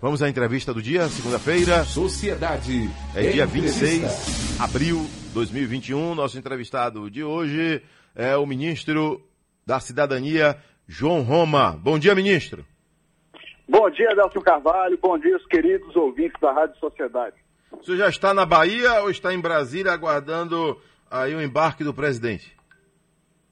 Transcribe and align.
Vamos 0.00 0.22
à 0.22 0.28
entrevista 0.28 0.72
do 0.72 0.80
dia, 0.80 1.08
segunda-feira. 1.08 1.82
Sociedade. 1.82 2.88
É 3.16 3.32
dia 3.32 3.44
26 3.44 4.56
de 4.56 4.62
abril 4.62 4.98
de 4.98 5.34
2021. 5.34 6.14
Nosso 6.14 6.38
entrevistado 6.38 7.10
de 7.10 7.24
hoje 7.24 7.82
é 8.14 8.36
o 8.36 8.46
ministro 8.46 9.20
da 9.66 9.80
Cidadania, 9.80 10.56
João 10.86 11.22
Roma. 11.22 11.72
Bom 11.72 11.98
dia, 11.98 12.14
ministro. 12.14 12.64
Bom 13.68 13.90
dia, 13.90 14.12
Adelson 14.12 14.40
Carvalho. 14.40 14.96
Bom 15.02 15.18
dia, 15.18 15.36
os 15.36 15.44
queridos 15.46 15.96
ouvintes 15.96 16.40
da 16.40 16.52
Rádio 16.52 16.78
Sociedade. 16.78 17.34
O 17.72 17.82
senhor 17.84 17.98
já 17.98 18.08
está 18.08 18.32
na 18.32 18.46
Bahia 18.46 19.02
ou 19.02 19.10
está 19.10 19.34
em 19.34 19.40
Brasília 19.40 19.90
aguardando 19.90 20.80
aí 21.10 21.34
o 21.34 21.42
embarque 21.42 21.82
do 21.82 21.92
presidente? 21.92 22.56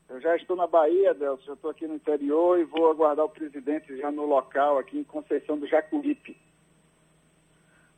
Eu 0.08 0.20
já 0.20 0.36
estou 0.36 0.56
na 0.56 0.66
Bahia, 0.66 1.12
Delcio, 1.14 1.46
já 1.46 1.52
estou 1.54 1.70
aqui 1.70 1.86
no 1.86 1.96
interior 1.96 2.58
e 2.58 2.64
vou 2.64 2.90
aguardar 2.90 3.24
o 3.24 3.30
presidente 3.30 3.96
já 3.96 4.10
no 4.10 4.24
local, 4.24 4.78
aqui 4.78 4.98
em 4.98 5.04
Conceição 5.04 5.58
do 5.58 5.66
Jacuípe. 5.66 6.36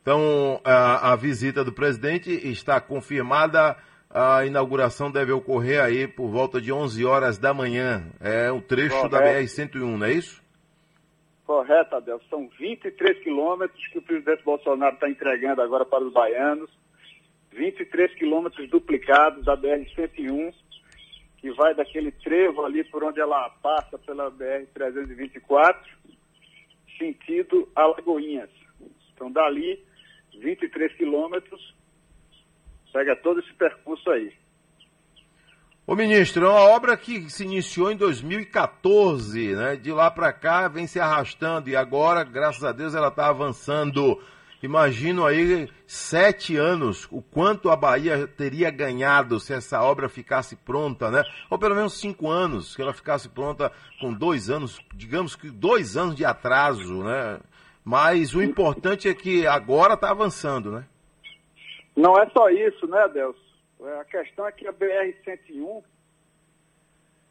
Então, 0.01 0.59
a, 0.63 1.11
a 1.11 1.15
visita 1.15 1.63
do 1.63 1.71
presidente 1.71 2.31
está 2.31 2.81
confirmada. 2.81 3.77
A 4.09 4.43
inauguração 4.43 5.11
deve 5.11 5.31
ocorrer 5.31 5.83
aí 5.83 6.07
por 6.07 6.29
volta 6.29 6.59
de 6.59 6.73
11 6.73 7.05
horas 7.05 7.37
da 7.37 7.53
manhã. 7.53 8.03
É 8.19 8.51
o 8.51 8.59
trecho 8.59 8.95
Correto. 8.95 9.09
da 9.09 9.21
BR-101, 9.21 9.97
não 9.97 10.05
é 10.07 10.13
isso? 10.13 10.41
Correto, 11.45 11.95
Adelson. 11.95 12.25
São 12.27 12.49
23 12.59 13.19
quilômetros 13.23 13.87
que 13.87 13.99
o 13.99 14.01
presidente 14.01 14.43
Bolsonaro 14.43 14.95
está 14.95 15.07
entregando 15.07 15.61
agora 15.61 15.85
para 15.85 16.03
os 16.03 16.11
baianos. 16.11 16.71
23 17.51 18.15
quilômetros 18.15 18.67
duplicados 18.67 19.45
da 19.45 19.55
BR-101 19.55 20.53
que 21.39 21.51
vai 21.51 21.73
daquele 21.73 22.11
trevo 22.11 22.65
ali 22.65 22.83
por 22.83 23.03
onde 23.03 23.19
ela 23.19 23.49
passa 23.61 23.97
pela 23.97 24.29
BR-324, 24.31 25.75
sentido 26.97 27.69
Alagoinhas. 27.75 28.49
Então, 29.13 29.31
dali, 29.31 29.83
23 30.37 30.93
quilômetros, 30.95 31.73
pega 32.91 33.15
todo 33.15 33.39
esse 33.39 33.53
percurso 33.53 34.09
aí. 34.11 34.33
Ô 35.87 35.95
ministro, 35.95 36.45
é 36.45 36.49
uma 36.49 36.69
obra 36.69 36.95
que 36.95 37.29
se 37.31 37.43
iniciou 37.43 37.91
em 37.91 37.97
2014, 37.97 39.55
né? 39.55 39.75
De 39.75 39.91
lá 39.91 40.11
para 40.11 40.31
cá 40.31 40.67
vem 40.67 40.85
se 40.85 40.99
arrastando 40.99 41.67
e 41.69 41.75
agora, 41.75 42.23
graças 42.23 42.63
a 42.63 42.71
Deus, 42.71 42.93
ela 42.93 43.07
está 43.07 43.27
avançando 43.27 44.21
Imagino 44.61 45.25
aí 45.25 45.69
sete 45.87 46.57
anos, 46.57 47.07
o 47.11 47.21
quanto 47.21 47.69
a 47.69 47.75
Bahia 47.77 48.27
teria 48.27 48.69
ganhado 48.69 49.39
se 49.39 49.53
essa 49.53 49.81
obra 49.81 50.09
ficasse 50.09 50.55
pronta, 50.57 51.09
né? 51.09 51.23
Ou 51.49 51.57
pelo 51.57 51.75
menos 51.75 51.99
cinco 51.99 52.29
anos, 52.29 52.75
que 52.75 52.81
ela 52.81 52.93
ficasse 52.93 53.29
pronta 53.29 53.71
com 54.01 54.13
dois 54.13 54.49
anos, 54.49 54.79
digamos 54.93 55.35
que 55.35 55.49
dois 55.49 55.95
anos 55.95 56.15
de 56.15 56.25
atraso, 56.25 57.03
né? 57.03 57.39
Mas 57.85 58.35
o 58.35 58.41
importante 58.41 59.07
é 59.07 59.13
que 59.13 59.47
agora 59.47 59.93
está 59.93 60.11
avançando, 60.11 60.71
né? 60.71 60.85
Não 61.95 62.17
é 62.17 62.29
só 62.29 62.49
isso, 62.49 62.85
né, 62.87 63.01
Adelso? 63.01 63.39
A 63.99 64.03
questão 64.03 64.45
é 64.45 64.51
que 64.51 64.67
a 64.67 64.73
BR-101 64.73 65.83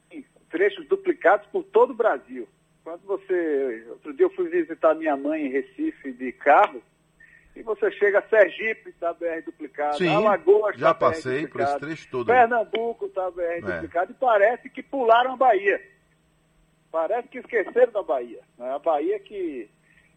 tem 0.08 0.24
trechos 0.50 0.86
duplicados 0.86 1.46
por 1.48 1.62
todo 1.64 1.90
o 1.90 1.96
Brasil. 1.96 2.48
Quando 2.82 3.02
você. 3.02 3.86
Outro 3.90 4.14
dia 4.14 4.24
eu 4.24 4.30
fui 4.30 4.48
visitar 4.48 4.94
minha 4.94 5.14
mãe 5.14 5.44
em 5.44 5.50
Recife 5.50 6.10
de 6.12 6.32
carro, 6.32 6.82
e 7.58 7.62
você 7.62 7.90
chega 7.92 8.20
a 8.20 8.28
Sergipe, 8.28 8.90
está 8.90 9.12
BR 9.12 9.42
duplicado, 9.44 9.98
Sim, 9.98 10.14
Alagoas 10.14 10.76
já 10.76 10.94
tá 10.94 10.94
passei 10.94 11.46
por 11.48 11.60
esse 11.60 11.78
trecho 11.80 12.08
todo. 12.08 12.26
Pernambuco 12.26 13.06
está 13.06 13.28
BR 13.32 13.42
é. 13.42 13.60
duplicado, 13.60 14.12
e 14.12 14.14
parece 14.14 14.70
que 14.70 14.82
pularam 14.82 15.32
a 15.32 15.36
Bahia. 15.36 15.82
Parece 16.90 17.28
que 17.28 17.38
esqueceram 17.38 17.92
da 17.92 18.02
Bahia. 18.02 18.40
Né? 18.56 18.72
A 18.72 18.78
Bahia 18.78 19.18
que, 19.18 19.68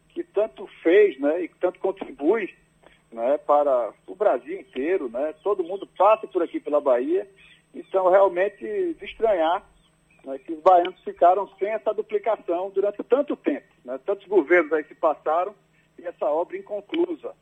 que 0.09 0.23
tanto 0.23 0.67
fez 0.84 1.19
né? 1.19 1.42
e 1.42 1.47
que 1.47 1.56
tanto 1.58 1.80
contribui 1.80 2.53
né? 3.12 3.39
para 3.39 3.92
o 4.06 4.16
Brasil 4.16 4.59
inteiro. 4.59 5.09
Né? 5.09 5.34
Todo 5.44 5.64
mundo 5.64 5.88
passa 5.97 6.28
por 6.28 6.44
aqui 6.44 6.59
pela 6.59 6.80
Bahia. 6.80 7.28
Então, 7.73 8.09
realmente, 8.09 8.64
de 8.64 9.06
estranhar 9.06 9.63
né? 10.24 10.38
que 10.38 10.53
os 10.53 10.62
baianos 10.62 11.01
ficaram 11.03 11.50
sem 11.57 11.69
essa 11.69 11.94
duplicação 11.94 12.69
durante 12.69 13.03
tanto 13.03 13.35
tempo. 13.35 13.68
Né? 13.84 14.00
Tantos 14.06 14.28
governos 14.28 14.72
aí 14.72 14.84
se 14.85 14.96
passaram 14.96 15.53
e 15.97 16.06
essa 16.06 16.25
obra 16.25 16.57
inconclusa. 16.57 17.34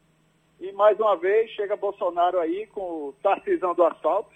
E 0.59 0.71
mais 0.73 0.99
uma 0.99 1.15
vez 1.15 1.49
chega 1.51 1.75
Bolsonaro 1.75 2.39
aí 2.39 2.67
com 2.67 2.81
o 2.81 3.15
Tarcisão 3.23 3.73
do 3.73 3.83
asfalto, 3.83 4.29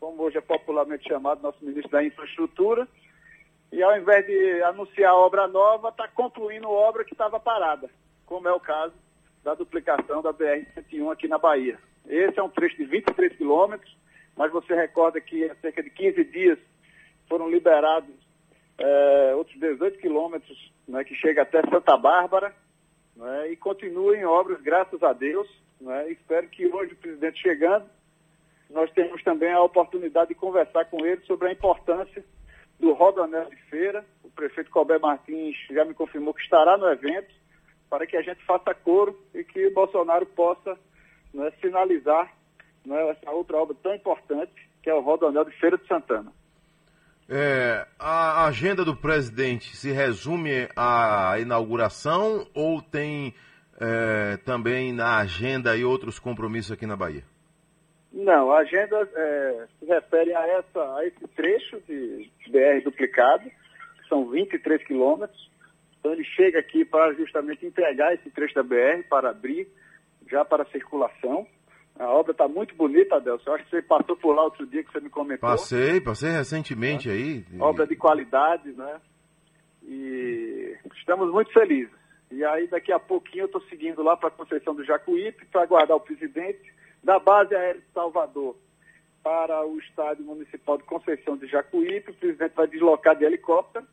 como 0.00 0.22
hoje 0.22 0.38
é 0.38 0.40
popularmente 0.40 1.08
chamado, 1.08 1.42
nosso 1.42 1.64
ministro 1.64 1.90
da 1.92 2.02
Infraestrutura, 2.02 2.88
e 3.70 3.82
ao 3.82 3.96
invés 3.96 4.26
de 4.26 4.62
anunciar 4.64 5.14
obra 5.14 5.46
nova, 5.46 5.90
está 5.90 6.08
concluindo 6.08 6.68
obra 6.68 7.04
que 7.04 7.12
estava 7.12 7.38
parada, 7.38 7.88
como 8.26 8.48
é 8.48 8.52
o 8.52 8.60
caso 8.60 8.94
da 9.42 9.54
duplicação 9.54 10.22
da 10.22 10.32
BR-101 10.32 11.12
aqui 11.12 11.28
na 11.28 11.38
Bahia. 11.38 11.78
Esse 12.06 12.38
é 12.38 12.42
um 12.42 12.48
trecho 12.48 12.76
de 12.76 12.84
23 12.84 13.36
quilômetros, 13.36 13.96
mas 14.36 14.50
você 14.50 14.74
recorda 14.74 15.20
que 15.20 15.44
há 15.44 15.54
cerca 15.56 15.82
de 15.82 15.90
15 15.90 16.24
dias 16.24 16.58
foram 17.28 17.48
liberados 17.50 18.14
é, 18.78 19.34
outros 19.34 19.58
18 19.58 19.98
quilômetros, 19.98 20.72
né, 20.88 21.04
que 21.04 21.14
chega 21.14 21.42
até 21.42 21.62
Santa 21.62 21.96
Bárbara, 21.96 22.54
né, 23.16 23.50
e 23.50 23.56
continuem 23.56 24.24
obras, 24.24 24.60
graças 24.60 25.02
a 25.02 25.12
Deus. 25.12 25.48
Né, 25.80 26.10
espero 26.10 26.48
que 26.48 26.66
hoje, 26.66 26.92
o 26.92 26.96
presidente 26.96 27.40
chegando, 27.40 27.86
nós 28.70 28.90
tenhamos 28.92 29.22
também 29.22 29.52
a 29.52 29.62
oportunidade 29.62 30.28
de 30.28 30.34
conversar 30.34 30.86
com 30.86 31.04
ele 31.04 31.20
sobre 31.22 31.48
a 31.48 31.52
importância 31.52 32.24
do 32.78 32.92
Rodanel 32.92 33.48
de 33.50 33.56
Feira. 33.64 34.04
O 34.24 34.30
prefeito 34.30 34.70
Colbert 34.70 35.00
Martins 35.00 35.56
já 35.70 35.84
me 35.84 35.94
confirmou 35.94 36.32
que 36.32 36.42
estará 36.42 36.76
no 36.76 36.88
evento, 36.88 37.32
para 37.90 38.06
que 38.06 38.16
a 38.16 38.22
gente 38.22 38.42
faça 38.44 38.74
coro 38.74 39.18
e 39.34 39.44
que 39.44 39.68
Bolsonaro 39.70 40.24
possa 40.26 40.78
né, 41.34 41.50
finalizar 41.60 42.32
né, 42.86 43.10
essa 43.10 43.30
outra 43.30 43.58
obra 43.58 43.76
tão 43.82 43.94
importante, 43.94 44.52
que 44.82 44.88
é 44.88 44.94
o 44.94 45.00
Rodanel 45.00 45.44
de 45.44 45.52
Feira 45.58 45.76
de 45.76 45.86
Santana. 45.86 46.32
É, 47.28 47.86
a 47.98 48.46
agenda 48.46 48.84
do 48.84 48.96
presidente 48.96 49.76
se 49.76 49.90
resume 49.90 50.68
à 50.76 51.36
inauguração 51.38 52.46
ou 52.54 52.82
tem 52.82 53.34
é, 53.80 54.36
também 54.38 54.92
na 54.92 55.18
agenda 55.18 55.76
e 55.76 55.84
outros 55.84 56.18
compromissos 56.18 56.72
aqui 56.72 56.86
na 56.86 56.96
Bahia? 56.96 57.24
Não, 58.12 58.52
a 58.52 58.58
agenda 58.58 59.08
é, 59.14 59.66
se 59.78 59.86
refere 59.86 60.34
a, 60.34 60.46
essa, 60.46 60.96
a 60.96 61.06
esse 61.06 61.26
trecho 61.28 61.80
de 61.88 62.30
BR 62.48 62.84
duplicado, 62.84 63.44
que 63.44 64.08
são 64.08 64.28
23 64.28 64.84
quilômetros. 64.84 65.50
Então 65.98 66.12
ele 66.12 66.24
chega 66.24 66.58
aqui 66.58 66.84
para 66.84 67.14
justamente 67.14 67.64
entregar 67.64 68.12
esse 68.12 68.28
trecho 68.30 68.54
da 68.54 68.62
BR 68.62 69.02
para 69.08 69.30
abrir 69.30 69.66
já 70.30 70.44
para 70.44 70.64
circulação. 70.66 71.46
A 71.98 72.08
obra 72.08 72.32
está 72.32 72.48
muito 72.48 72.74
bonita, 72.74 73.16
Adelson. 73.16 73.50
Eu 73.50 73.54
acho 73.54 73.64
que 73.64 73.70
você 73.70 73.82
passou 73.82 74.16
por 74.16 74.34
lá 74.34 74.44
outro 74.44 74.66
dia 74.66 74.82
que 74.82 74.90
você 74.90 75.00
me 75.00 75.10
comentou. 75.10 75.48
Passei, 75.48 76.00
passei 76.00 76.30
recentemente 76.30 77.08
é. 77.08 77.12
aí. 77.12 77.44
Obra 77.60 77.86
de 77.86 77.94
qualidade, 77.96 78.72
né? 78.72 79.00
E 79.82 80.76
estamos 80.96 81.30
muito 81.30 81.52
felizes. 81.52 81.92
E 82.30 82.42
aí, 82.44 82.66
daqui 82.66 82.90
a 82.92 82.98
pouquinho, 82.98 83.42
eu 83.42 83.46
estou 83.46 83.60
seguindo 83.62 84.02
lá 84.02 84.16
para 84.16 84.28
a 84.28 84.32
Conceição 84.32 84.74
do 84.74 84.84
Jacuípe 84.84 85.44
para 85.46 85.62
aguardar 85.62 85.96
o 85.96 86.00
presidente 86.00 86.72
da 87.04 87.18
base 87.18 87.54
aérea 87.54 87.80
de 87.80 87.86
Salvador 87.92 88.56
para 89.22 89.64
o 89.66 89.78
estádio 89.78 90.24
municipal 90.24 90.78
de 90.78 90.84
Conceição 90.84 91.36
de 91.36 91.46
Jacuípe. 91.46 92.10
O 92.10 92.14
presidente 92.14 92.54
vai 92.54 92.66
deslocar 92.66 93.14
de 93.14 93.24
helicóptero 93.24 93.86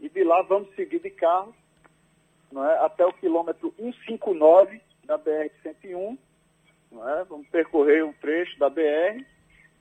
e 0.00 0.08
de 0.08 0.24
lá 0.24 0.42
vamos 0.42 0.74
seguir 0.74 1.00
de 1.00 1.10
carro 1.10 1.54
é, 2.56 2.84
até 2.84 3.04
o 3.04 3.12
quilômetro 3.12 3.74
159 3.76 4.80
da 5.04 5.18
BR-101 5.18 6.16
é? 7.08 7.24
Vamos 7.24 7.46
percorrer 7.48 8.04
um 8.04 8.12
trecho 8.12 8.58
da 8.58 8.68
BR 8.68 9.24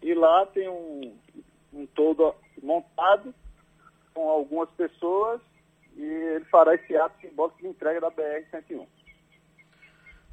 e 0.01 0.13
lá 0.13 0.45
tem 0.47 0.69
um, 0.69 1.15
um 1.73 1.85
todo 1.87 2.33
montado 2.61 3.33
com 4.13 4.29
algumas 4.29 4.69
pessoas 4.71 5.41
e 5.95 6.03
ele 6.03 6.45
fará 6.45 6.75
esse 6.75 6.95
ato 6.95 7.19
simbólico 7.21 7.59
de 7.59 7.67
entrega 7.67 8.01
da 8.01 8.11
BR-101. 8.11 8.87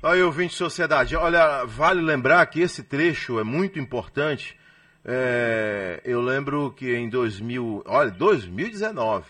Aí, 0.02 0.22
ouvinte 0.22 0.52
de 0.52 0.56
sociedade, 0.56 1.14
olha, 1.14 1.64
vale 1.66 2.00
lembrar 2.00 2.46
que 2.46 2.60
esse 2.60 2.82
trecho 2.82 3.38
é 3.38 3.44
muito 3.44 3.78
importante. 3.78 4.58
É, 5.04 6.00
eu 6.04 6.20
lembro 6.20 6.72
que 6.72 6.94
em 6.96 7.08
2000, 7.08 7.82
olha, 7.86 8.10
2019, 8.10 9.26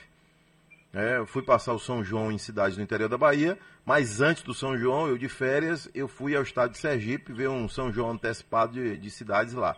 é, 0.93 1.25
fui 1.25 1.43
passar 1.43 1.73
o 1.73 1.79
São 1.79 2.03
João 2.03 2.33
em 2.33 2.39
cidades 2.39 2.77
do 2.77 2.83
interior 2.83 3.09
da 3.09 3.17
Bahia, 3.17 3.57
mas 3.87 4.21
antes 4.21 4.43
do 4.43 4.53
São 4.53 4.77
João, 4.77 5.07
eu 5.07 5.17
de 5.17 5.29
férias, 5.29 5.89
eu 5.95 6.09
fui 6.09 6.35
ao 6.35 6.43
estado 6.43 6.73
de 6.73 6.79
Sergipe 6.79 7.33
ver 7.33 7.49
um 7.49 7.69
São 7.69 7.93
João 7.93 8.11
antecipado 8.11 8.73
de, 8.73 8.97
de 8.97 9.11
cidades 9.11 9.55
lá. 9.55 9.77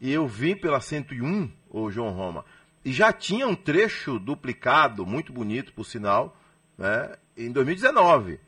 E 0.00 0.12
eu 0.12 0.26
vim 0.26 0.54
pela 0.54 0.80
101, 0.80 1.50
o 1.68 1.90
João 1.90 2.10
Roma, 2.10 2.44
e 2.84 2.92
já 2.92 3.12
tinha 3.12 3.46
um 3.46 3.54
trecho 3.54 4.18
duplicado, 4.18 5.04
muito 5.04 5.32
bonito, 5.32 5.72
por 5.72 5.84
sinal, 5.84 6.36
né, 6.78 7.16
em 7.36 7.50
2019. 7.50 8.38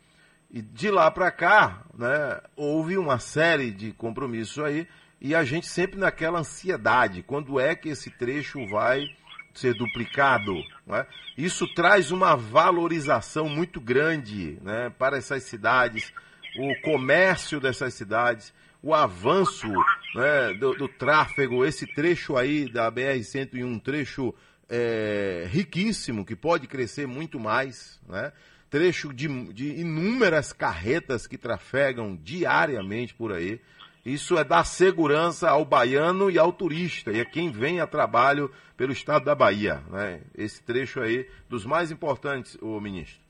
E 0.51 0.63
de 0.63 0.91
lá 0.91 1.11
para 1.11 1.33
cá, 1.33 1.85
né, 1.97 2.41
houve 2.57 2.97
uma 2.97 3.19
série 3.19 3.73
de 3.73 3.93
compromissos 3.93 4.63
aí, 4.63 4.87
e 5.21 5.35
a 5.35 5.43
gente 5.43 5.67
sempre 5.67 5.99
naquela 5.99 6.41
ansiedade, 6.41 7.23
quando 7.23 7.59
é 7.59 7.75
que 7.75 7.89
esse 7.89 8.11
trecho 8.11 8.65
vai 8.69 9.05
ser 9.55 9.75
duplicado. 9.75 10.53
Né? 10.87 11.07
Isso 11.37 11.67
traz 11.75 12.11
uma 12.11 12.37
valorização 12.37 13.49
muito 13.49 13.81
grande 13.81 14.59
né, 14.63 14.93
para 14.99 15.17
essas 15.17 15.45
cidades, 15.45 16.13
o 16.59 16.81
comércio 16.83 17.61
dessas 17.61 17.95
cidades, 17.95 18.53
o 18.83 18.95
avanço 18.95 19.69
né, 20.15 20.55
do, 20.61 20.75
do, 20.75 20.89
tráfego, 20.89 21.65
esse 21.65 21.87
trecho 21.87 22.37
aí 22.37 22.71
da 22.71 22.91
BR-101, 22.93 23.65
um 23.65 23.79
trecho 23.79 24.35
é, 24.69 25.47
riquíssimo, 25.51 26.25
que 26.25 26.37
pode 26.37 26.67
crescer 26.67 27.07
muito 27.07 27.41
mais, 27.41 28.01
né? 28.09 28.33
trecho 28.75 29.13
de, 29.13 29.29
de 29.53 29.81
inúmeras 29.81 30.53
carretas 30.53 31.29
que 31.29 31.39
trafegam 31.39 32.19
diariamente 32.21 33.15
por 33.15 33.33
aí. 33.33 33.61
Isso 34.05 34.37
é 34.37 34.45
dar 34.45 34.65
segurança 34.65 35.49
ao 35.49 35.65
baiano 35.65 36.31
e 36.31 36.39
ao 36.39 36.53
turista, 36.53 37.11
e 37.11 37.21
a 37.21 37.25
quem 37.25 37.51
vem 37.51 37.81
a 37.81 37.87
trabalho 37.87 38.51
pelo 38.77 38.93
estado 38.93 39.25
da 39.25 39.35
Bahia. 39.35 39.83
Né? 39.91 40.21
Esse 40.37 40.63
trecho 40.63 41.01
aí, 41.01 41.27
dos 41.49 41.65
mais 41.65 41.91
importantes, 41.91 42.57
o 42.61 42.79
ministro. 42.81 43.25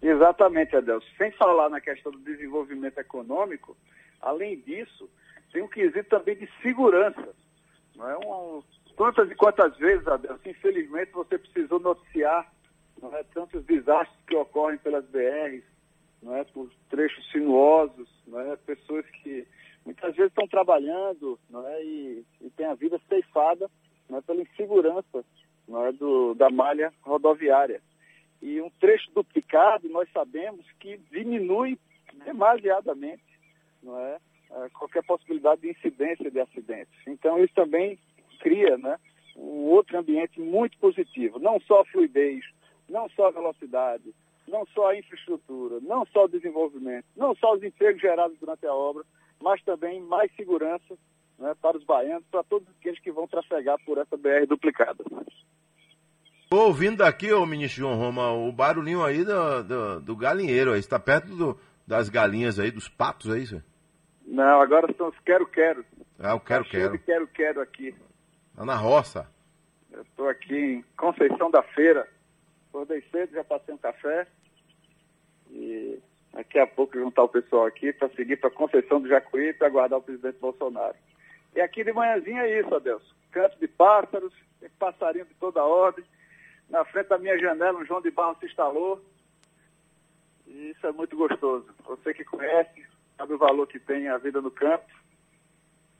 Exatamente, 0.00 0.74
Adelso. 0.74 1.06
Sem 1.18 1.30
falar 1.32 1.68
na 1.68 1.80
questão 1.80 2.10
do 2.10 2.18
desenvolvimento 2.20 2.98
econômico, 2.98 3.76
além 4.20 4.58
disso, 4.60 5.08
tem 5.52 5.62
um 5.62 5.68
quesito 5.68 6.08
também 6.08 6.36
de 6.36 6.48
segurança. 6.62 7.28
Não 7.94 8.08
é 8.08 8.16
um, 8.16 8.62
quantas 8.96 9.30
e 9.30 9.34
quantas 9.34 9.76
vezes, 9.76 10.08
Adelso, 10.08 10.40
infelizmente 10.46 11.12
você 11.12 11.38
precisou 11.38 11.78
noticiar 11.78 12.50
não 13.00 13.14
é, 13.14 13.22
tantos 13.34 13.64
desastres 13.64 14.18
que 14.26 14.34
ocorrem 14.36 14.78
pelas 14.78 15.04
BRs, 15.06 15.64
não 16.22 16.36
é, 16.36 16.44
por 16.44 16.70
trechos 16.88 17.30
sinuosos, 17.30 18.08
não 18.26 18.40
é, 18.40 18.56
pessoas 18.56 19.04
que 19.22 19.46
muitas 19.84 20.14
vezes 20.14 20.30
estão 20.30 20.46
trabalhando 20.46 21.38
não 21.50 21.66
é, 21.66 21.84
e, 21.84 22.24
e 22.40 22.50
têm 22.50 22.66
a 22.66 22.74
vida 22.74 23.00
ceifada 23.08 23.70
não 24.08 24.18
é, 24.18 24.20
pela 24.22 24.42
insegurança 24.42 25.24
não 25.66 25.86
é, 25.86 25.92
do, 25.92 26.34
da 26.34 26.50
malha 26.50 26.92
rodoviária. 27.02 27.80
E 28.40 28.60
um 28.60 28.70
trecho 28.80 29.10
duplicado, 29.14 29.88
nós 29.88 30.10
sabemos 30.12 30.66
que 30.80 30.98
diminui 31.10 31.78
demasiadamente 32.24 33.22
não 33.82 33.98
é, 33.98 34.18
qualquer 34.74 35.02
possibilidade 35.04 35.62
de 35.62 35.70
incidência 35.70 36.30
de 36.30 36.40
acidentes. 36.40 36.94
Então, 37.06 37.42
isso 37.42 37.54
também 37.54 37.98
cria 38.40 38.76
né, 38.76 38.98
um 39.36 39.66
outro 39.70 39.98
ambiente 39.98 40.40
muito 40.40 40.76
positivo. 40.78 41.38
Não 41.38 41.60
só 41.60 41.80
a 41.80 41.84
fluidez, 41.86 42.44
não 42.88 43.08
só 43.10 43.28
a 43.28 43.30
velocidade, 43.30 44.14
não 44.46 44.66
só 44.66 44.90
a 44.90 44.98
infraestrutura, 44.98 45.78
não 45.80 46.04
só 46.06 46.24
o 46.24 46.28
desenvolvimento, 46.28 47.06
não 47.16 47.34
só 47.36 47.54
os 47.54 47.62
empregos 47.62 48.02
gerados 48.02 48.38
durante 48.38 48.66
a 48.66 48.74
obra, 48.74 49.04
mas 49.42 49.62
também 49.62 50.00
mais 50.00 50.34
segurança 50.34 50.96
né, 51.38 51.54
para 51.60 51.76
os 51.76 51.84
baianos, 51.84 52.24
para 52.30 52.42
todos 52.44 52.68
aqueles 52.78 53.00
que 53.00 53.10
vão 53.10 53.26
trafegar 53.26 53.76
por 53.84 53.98
essa 53.98 54.16
BR 54.16 54.46
duplicada. 54.48 55.04
Estou 56.44 56.66
ouvindo 56.66 56.98
daqui, 56.98 57.32
ô 57.32 57.44
ministro 57.44 57.82
João 57.82 57.96
Roma, 57.96 58.30
o 58.32 58.52
barulhinho 58.52 59.02
aí 59.02 59.24
do, 59.24 59.62
do, 59.64 60.00
do 60.00 60.16
galinheiro, 60.16 60.72
aí 60.72 60.80
está 60.80 60.98
perto 60.98 61.34
do, 61.34 61.58
das 61.86 62.08
galinhas 62.08 62.58
aí, 62.58 62.70
dos 62.70 62.88
patos, 62.88 63.34
é 63.34 63.38
isso? 63.38 63.62
Não, 64.26 64.60
agora 64.60 64.92
são 64.96 65.08
os 65.08 65.18
quero-quero. 65.20 65.84
Ah, 66.18 66.34
o 66.34 66.40
quero-quero. 66.40 66.98
quero-quero 67.00 67.60
aqui. 67.60 67.94
Está 68.50 68.64
na 68.64 68.76
roça. 68.76 69.28
Eu 69.90 70.02
estou 70.02 70.28
aqui 70.28 70.54
em 70.54 70.84
Conceição 70.96 71.50
da 71.50 71.62
Feira. 71.62 72.08
Acordei 72.68 73.02
cedo, 73.10 73.32
já 73.32 73.44
passei 73.44 73.74
um 73.74 73.78
café. 73.78 74.26
E 75.50 75.98
daqui 76.32 76.58
a 76.58 76.66
pouco 76.66 76.98
juntar 76.98 77.24
o 77.24 77.28
pessoal 77.28 77.66
aqui 77.66 77.92
para 77.92 78.08
seguir 78.10 78.36
para 78.36 78.50
Conceição 78.50 79.00
do 79.00 79.08
Jacuí 79.08 79.52
para 79.52 79.66
aguardar 79.66 79.98
o 79.98 80.02
presidente 80.02 80.38
Bolsonaro. 80.38 80.94
E 81.54 81.60
aqui 81.60 81.84
de 81.84 81.92
manhãzinha 81.92 82.42
é 82.42 82.60
isso, 82.60 82.74
Adelson. 82.74 83.14
Canto 83.30 83.58
de 83.58 83.68
pássaros, 83.68 84.32
passarinho 84.78 85.26
de 85.26 85.34
toda 85.34 85.62
ordem. 85.62 86.04
Na 86.68 86.84
frente 86.84 87.08
da 87.08 87.18
minha 87.18 87.38
janela, 87.38 87.78
um 87.78 87.84
João 87.84 88.00
de 88.00 88.10
Barro 88.10 88.36
se 88.40 88.46
instalou. 88.46 89.04
E 90.46 90.70
isso 90.70 90.86
é 90.86 90.92
muito 90.92 91.16
gostoso. 91.16 91.66
Você 91.84 92.14
que 92.14 92.24
conhece, 92.24 92.86
sabe 93.16 93.34
o 93.34 93.38
valor 93.38 93.66
que 93.66 93.78
tem 93.78 94.08
a 94.08 94.18
vida 94.18 94.40
no 94.40 94.50
campo. 94.50 94.86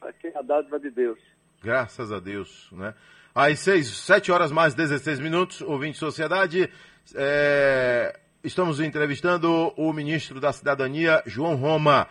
Aqui 0.01 0.29
é 0.29 0.39
a 0.39 0.43
dádiva 0.43 0.81
de 0.81 0.91
Deus. 0.91 1.19
Graças 1.63 2.11
a 2.11 2.19
Deus, 2.19 2.71
né? 2.73 2.95
Às 3.35 3.61
seis, 3.61 3.89
sete 3.89 4.31
horas 4.31 4.51
mais 4.51 4.75
16 4.75 5.21
minutos, 5.21 5.63
ouvinte 5.63 5.97
Sociedade, 5.97 6.71
é, 7.15 8.19
estamos 8.43 8.81
entrevistando 8.81 9.73
o 9.77 9.93
ministro 9.93 10.41
da 10.41 10.53
Cidadania, 10.53 11.23
João 11.27 11.55
Roma. 11.55 12.09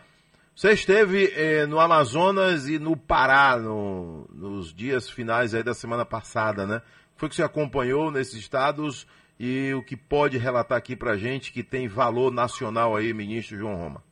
Você 0.56 0.72
esteve 0.72 1.31
eh, 1.36 1.66
no 1.66 1.80
Amazonas 1.80 2.68
e 2.68 2.80
no 2.80 2.95
Pará 2.95 3.57
no, 3.57 4.28
nos 4.33 4.74
dias 4.74 5.10
finais 5.10 5.51
da 5.51 5.74
semana 5.74 6.06
passada, 6.06 6.66
né? 6.66 6.81
Foi 7.16 7.28
que 7.28 7.36
você 7.36 7.44
acompanhou 7.44 8.12
nesses 8.12 8.36
estados 8.36 9.06
e 9.39 9.74
o 9.74 9.83
que 9.83 9.98
pode 9.98 10.38
relatar 10.38 10.78
aqui 10.78 10.95
para 10.95 11.18
gente 11.18 11.51
que 11.51 11.63
tem 11.63 11.88
valor 11.88 12.31
nacional 12.31 12.95
aí, 12.95 13.13
ministro 13.13 13.57
João 13.57 13.75
Roma? 13.75 14.04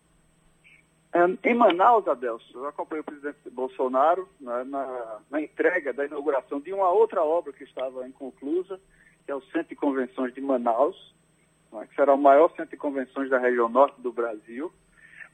Em 1.44 1.56
Manaus, 1.56 2.07
Adelso, 2.07 2.45
eu 2.56 2.68
acompanhei 2.68 3.01
o 3.01 3.06
presidente 3.06 3.50
Bolsonaro 3.50 4.30
na, 4.39 4.63
na, 4.63 5.19
na, 5.30 5.42
entrega 5.42 5.92
da 5.92 6.06
inauguração 6.06 6.60
de 6.60 6.71
uma 6.71 6.92
outra 6.92 7.24
obra 7.24 7.51
que 7.51 7.63
estava 7.63 8.07
inconclusa, 8.07 8.80
que 9.25 9.31
é 9.31 9.36
o 9.36 9.42
Centro 9.45 9.69
de 9.69 9.75
Convenções 9.75 10.33
de 10.36 10.42
Manaus, 10.42 10.95
né, 11.71 11.88
que 11.88 11.95
será 11.95 12.13
o 12.13 12.18
maior 12.18 12.50
centro 12.51 12.71
de 12.71 12.77
convenções 12.77 13.30
da 13.30 13.38
região 13.38 13.69
norte 13.69 14.00
do 14.01 14.12
Brasil. 14.12 14.71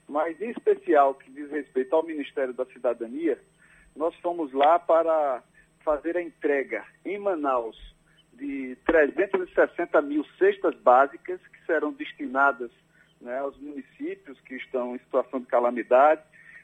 Mas, 0.07 0.39
em 0.39 0.51
especial, 0.51 1.15
que 1.15 1.31
diz 1.31 1.49
respeito 1.49 1.95
ao 1.95 2.05
Ministério 2.05 2.53
da 2.53 2.65
Cidadania, 2.65 3.39
nós 3.95 4.15
fomos 4.17 4.53
lá 4.53 4.77
para 4.77 5.41
fazer 5.83 6.17
a 6.17 6.21
entrega 6.21 6.83
em 7.03 7.17
Manaus 7.17 7.77
de 8.33 8.77
360 8.85 10.01
mil 10.01 10.25
cestas 10.37 10.75
básicas 10.75 11.39
que 11.47 11.65
serão 11.65 11.93
destinadas 11.93 12.69
né, 13.21 13.39
aos 13.39 13.57
municípios 13.57 14.39
que 14.41 14.55
estão 14.55 14.95
em 14.95 14.99
situação 14.99 15.39
de 15.39 15.45
calamidade, 15.47 16.21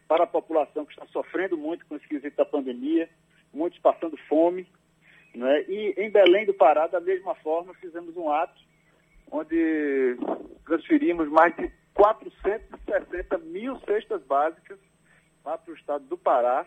para 0.08 0.26
a 0.26 0.28
população 0.28 0.86
que 0.86 0.92
está 0.92 1.06
sofrendo 1.08 1.58
muito 1.58 1.86
com 1.86 1.96
o 1.96 1.98
esquisito 1.98 2.36
da 2.36 2.46
pandemia, 2.46 3.10
muitos 3.54 3.80
passando 3.80 4.18
fome. 4.28 4.68
Né, 5.34 5.64
e 5.70 5.94
em 5.98 6.10
Belém 6.10 6.46
do 6.46 6.54
Pará, 6.54 6.88
da 6.88 7.00
mesma 7.00 7.34
forma, 7.36 7.74
fizemos 7.76 8.18
um 8.18 8.30
ato 8.30 8.60
onde 9.32 10.18
transferimos 10.66 11.28
mais 11.30 11.56
de 11.56 11.72
460 11.94 13.38
mil 13.40 13.80
cestas 13.82 14.22
básicas 14.24 14.78
lá 15.44 15.58
para 15.58 15.72
o 15.72 15.76
estado 15.76 16.06
do 16.06 16.18
Pará, 16.18 16.66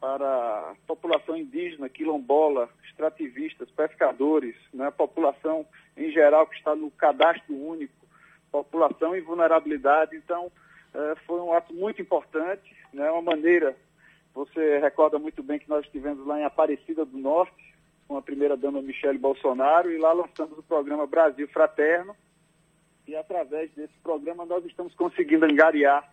para 0.00 0.26
a 0.26 0.74
população 0.86 1.36
indígena, 1.36 1.88
quilombola, 1.88 2.68
extrativistas, 2.84 3.70
pescadores, 3.70 4.56
né, 4.72 4.90
população 4.90 5.66
em 5.96 6.10
geral 6.10 6.46
que 6.46 6.56
está 6.56 6.74
no 6.74 6.90
cadastro 6.90 7.54
único 7.54 8.00
população 8.50 9.16
em 9.16 9.20
vulnerabilidade. 9.20 10.16
Então, 10.16 10.50
é, 10.92 11.14
foi 11.26 11.40
um 11.40 11.52
ato 11.52 11.72
muito 11.72 12.02
importante, 12.02 12.76
né? 12.92 13.10
uma 13.10 13.22
maneira, 13.22 13.76
você 14.34 14.78
recorda 14.78 15.18
muito 15.18 15.42
bem 15.42 15.58
que 15.58 15.68
nós 15.68 15.84
estivemos 15.84 16.26
lá 16.26 16.38
em 16.38 16.44
Aparecida 16.44 17.04
do 17.04 17.16
Norte, 17.16 17.74
com 18.10 18.16
a 18.16 18.22
primeira-dama 18.22 18.82
Michele 18.82 19.18
Bolsonaro, 19.18 19.88
e 19.88 19.96
lá 19.96 20.12
lançamos 20.12 20.58
o 20.58 20.64
programa 20.64 21.06
Brasil 21.06 21.46
Fraterno, 21.46 22.12
e 23.06 23.14
através 23.14 23.70
desse 23.70 23.96
programa 24.02 24.44
nós 24.44 24.64
estamos 24.64 24.92
conseguindo 24.96 25.44
angariar 25.44 26.12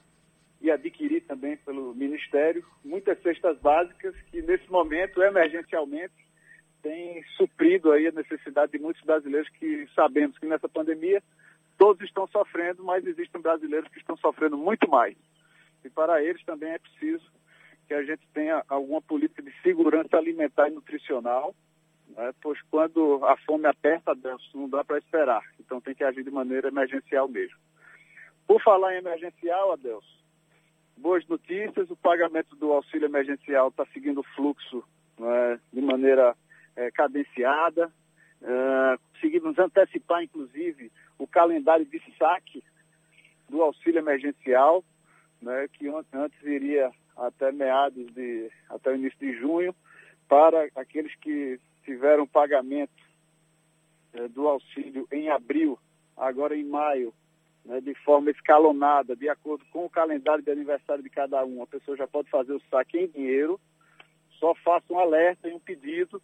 e 0.61 0.69
adquirir 0.69 1.21
também 1.21 1.57
pelo 1.57 1.95
Ministério 1.95 2.63
muitas 2.85 3.19
cestas 3.23 3.57
básicas 3.57 4.15
que 4.29 4.43
nesse 4.43 4.69
momento, 4.69 5.23
emergencialmente, 5.23 6.13
tem 6.83 7.23
suprido 7.35 7.91
aí 7.91 8.05
a 8.05 8.11
necessidade 8.11 8.73
de 8.73 8.77
muitos 8.77 9.01
brasileiros 9.01 9.49
que 9.49 9.89
sabemos 9.95 10.37
que 10.37 10.45
nessa 10.45 10.69
pandemia 10.69 11.19
Todos 11.77 12.01
estão 12.01 12.27
sofrendo, 12.27 12.83
mas 12.83 13.05
existem 13.05 13.39
brasileiros 13.39 13.89
que 13.89 13.99
estão 13.99 14.17
sofrendo 14.17 14.57
muito 14.57 14.89
mais. 14.89 15.15
E 15.85 15.89
para 15.89 16.23
eles 16.23 16.43
também 16.43 16.71
é 16.71 16.79
preciso 16.79 17.23
que 17.87 17.93
a 17.93 18.03
gente 18.03 18.27
tenha 18.33 18.63
alguma 18.67 19.01
política 19.01 19.43
de 19.43 19.53
segurança 19.61 20.17
alimentar 20.17 20.67
e 20.67 20.71
nutricional, 20.71 21.55
né? 22.17 22.33
pois 22.41 22.59
quando 22.63 23.23
a 23.23 23.37
fome 23.37 23.67
aperta, 23.67 24.13
não 24.53 24.67
dá 24.67 24.83
para 24.83 24.97
esperar. 24.97 25.43
Então 25.59 25.79
tem 25.79 25.93
que 25.93 26.03
agir 26.03 26.23
de 26.23 26.31
maneira 26.31 26.67
emergencial 26.67 27.27
mesmo. 27.27 27.57
Por 28.47 28.61
falar 28.61 28.95
em 28.95 28.97
emergencial, 28.97 29.73
Adelso, 29.73 30.17
boas 30.97 31.25
notícias, 31.27 31.89
o 31.91 31.95
pagamento 31.95 32.55
do 32.55 32.73
auxílio 32.73 33.05
emergencial 33.05 33.67
está 33.69 33.85
seguindo 33.93 34.21
o 34.21 34.35
fluxo 34.35 34.83
né, 35.19 35.59
de 35.71 35.81
maneira 35.81 36.35
é, 36.75 36.89
cadenciada. 36.91 37.91
Uh, 38.39 38.99
conseguimos 39.11 39.57
antecipar, 39.57 40.23
inclusive, 40.23 40.91
o 41.17 41.25
calendário 41.25 41.85
de 41.85 41.99
saque 42.19 42.63
do 43.49 43.63
auxílio 43.63 43.99
emergencial, 43.99 44.83
né, 45.41 45.67
que 45.73 45.87
antes 45.87 46.41
iria 46.43 46.91
até 47.17 47.51
meados 47.51 48.13
de, 48.13 48.51
até 48.69 48.91
o 48.91 48.95
início 48.95 49.17
de 49.19 49.33
junho, 49.39 49.75
para 50.27 50.69
aqueles 50.75 51.15
que 51.15 51.59
tiveram 51.87 52.27
pagamento 52.27 52.91
é, 54.13 54.27
do 54.27 54.45
auxílio 54.45 55.07
em 55.09 55.29
abril, 55.29 55.79
agora 56.17 56.53
em 56.53 56.65
maio, 56.65 57.13
né, 57.63 57.79
de 57.79 57.93
forma 58.03 58.29
escalonada, 58.29 59.15
de 59.15 59.29
acordo 59.29 59.63
com 59.71 59.85
o 59.85 59.89
calendário 59.89 60.43
de 60.43 60.51
aniversário 60.51 61.01
de 61.01 61.09
cada 61.09 61.45
um. 61.45 61.63
A 61.63 61.67
pessoa 61.67 61.95
já 61.95 62.05
pode 62.05 62.29
fazer 62.29 62.51
o 62.51 62.61
saque 62.69 62.97
em 62.97 63.07
dinheiro, 63.07 63.57
só 64.37 64.53
faça 64.55 64.85
um 64.91 64.99
alerta 64.99 65.47
e 65.47 65.53
um 65.53 65.59
pedido 65.59 66.21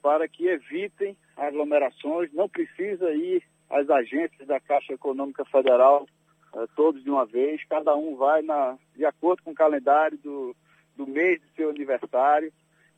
para 0.00 0.28
que 0.28 0.46
evitem 0.46 1.16
aglomerações. 1.36 2.32
Não 2.32 2.48
precisa 2.48 3.12
ir 3.12 3.42
às 3.68 3.90
agências 3.90 4.46
da 4.46 4.60
Caixa 4.60 4.92
Econômica 4.92 5.44
Federal 5.44 6.06
uh, 6.54 6.68
todos 6.76 7.02
de 7.02 7.10
uma 7.10 7.26
vez. 7.26 7.62
Cada 7.68 7.96
um 7.96 8.14
vai 8.14 8.42
na, 8.42 8.78
de 8.94 9.04
acordo 9.04 9.42
com 9.42 9.50
o 9.50 9.54
calendário 9.54 10.16
do, 10.18 10.56
do 10.96 11.04
mês 11.04 11.40
de 11.40 11.48
seu 11.56 11.68
aniversário. 11.68 12.52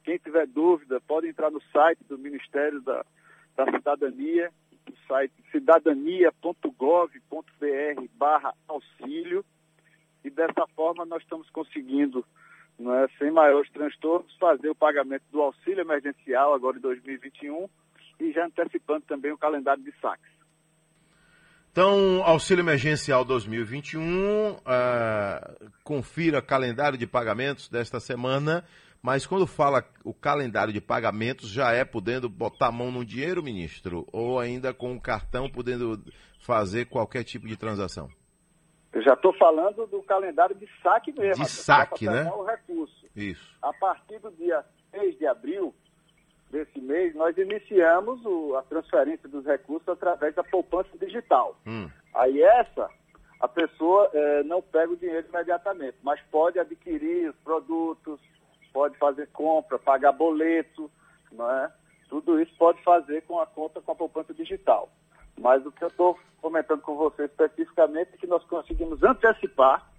Quem 0.04 0.18
tiver 0.18 0.46
dúvida 0.46 1.00
pode 1.00 1.28
entrar 1.28 1.50
no 1.50 1.60
site 1.72 2.00
do 2.08 2.18
Ministério 2.18 2.80
da, 2.82 3.04
da 3.56 3.70
Cidadania, 3.70 4.50
no 4.88 4.96
site 5.06 5.32
cidadania.gov.br 5.50 8.08
barra 8.14 8.54
auxílio. 8.68 9.44
E 10.24 10.30
dessa 10.30 10.66
forma 10.74 11.04
nós 11.04 11.22
estamos 11.22 11.48
conseguindo 11.50 12.24
é, 12.80 13.08
sem 13.18 13.30
maiores 13.30 13.70
transtornos, 13.70 14.34
fazer 14.38 14.70
o 14.70 14.74
pagamento 14.74 15.24
do 15.30 15.40
auxílio 15.40 15.80
emergencial 15.80 16.54
agora 16.54 16.78
em 16.78 16.80
2021 16.80 17.68
e 18.20 18.32
já 18.32 18.46
antecipando 18.46 19.04
também 19.06 19.32
o 19.32 19.38
calendário 19.38 19.82
de 19.82 19.92
saques. 20.00 20.30
Então, 21.72 22.22
auxílio 22.24 22.60
emergencial 22.60 23.24
2021, 23.24 24.50
uh, 24.50 24.60
ah, 24.66 25.54
confira 25.82 26.42
calendário 26.42 26.98
de 26.98 27.06
pagamentos 27.06 27.66
desta 27.66 27.98
semana, 27.98 28.62
mas 29.02 29.26
quando 29.26 29.46
fala 29.46 29.84
o 30.04 30.14
calendário 30.14 30.72
de 30.72 30.80
pagamentos, 30.80 31.48
já 31.48 31.72
é 31.72 31.84
podendo 31.84 32.28
botar 32.28 32.68
a 32.68 32.72
mão 32.72 32.92
no 32.92 33.04
dinheiro, 33.04 33.42
ministro? 33.42 34.06
Ou 34.12 34.38
ainda 34.38 34.72
com 34.72 34.94
o 34.94 35.00
cartão 35.00 35.50
podendo 35.50 36.00
fazer 36.38 36.86
qualquer 36.86 37.24
tipo 37.24 37.48
de 37.48 37.56
transação? 37.56 38.08
Eu 38.92 39.02
já 39.02 39.14
estou 39.14 39.32
falando 39.36 39.86
do 39.86 40.02
calendário 40.02 40.54
de 40.54 40.68
saque 40.82 41.12
mesmo. 41.18 41.42
De 41.42 41.50
saque, 41.50 42.06
né? 42.06 42.30
O 42.30 42.44
recurso. 42.44 43.06
Isso. 43.16 43.56
A 43.60 43.72
partir 43.72 44.20
do 44.20 44.30
dia 44.30 44.64
6 44.92 45.18
de 45.18 45.26
abril 45.26 45.74
desse 46.50 46.80
mês, 46.80 47.14
nós 47.14 47.36
iniciamos 47.36 48.24
o, 48.24 48.54
a 48.56 48.62
transferência 48.62 49.28
dos 49.28 49.44
recursos 49.44 49.88
através 49.88 50.34
da 50.34 50.44
poupança 50.44 50.90
digital. 51.00 51.58
Hum. 51.66 51.88
Aí 52.14 52.40
essa, 52.42 52.88
a 53.40 53.48
pessoa 53.48 54.10
é, 54.12 54.42
não 54.44 54.62
pega 54.62 54.92
o 54.92 54.96
dinheiro 54.96 55.26
imediatamente, 55.28 55.96
mas 56.02 56.20
pode 56.30 56.58
adquirir 56.58 57.30
os 57.30 57.36
produtos, 57.36 58.20
pode 58.72 58.96
fazer 58.98 59.28
compra, 59.28 59.78
pagar 59.78 60.12
boleto, 60.12 60.90
não 61.30 61.50
é? 61.50 61.72
Tudo 62.08 62.40
isso 62.40 62.54
pode 62.58 62.82
fazer 62.82 63.22
com 63.22 63.38
a 63.40 63.46
conta 63.46 63.80
com 63.80 63.92
a 63.92 63.96
poupança 63.96 64.34
digital. 64.34 64.90
Mas 65.38 65.64
o 65.64 65.72
que 65.72 65.82
eu 65.82 65.88
estou 65.88 66.18
comentando 66.40 66.82
com 66.82 66.96
você 66.96 67.24
especificamente 67.24 68.10
é 68.14 68.16
que 68.16 68.26
nós 68.26 68.44
conseguimos 68.44 69.02
antecipar 69.02 69.90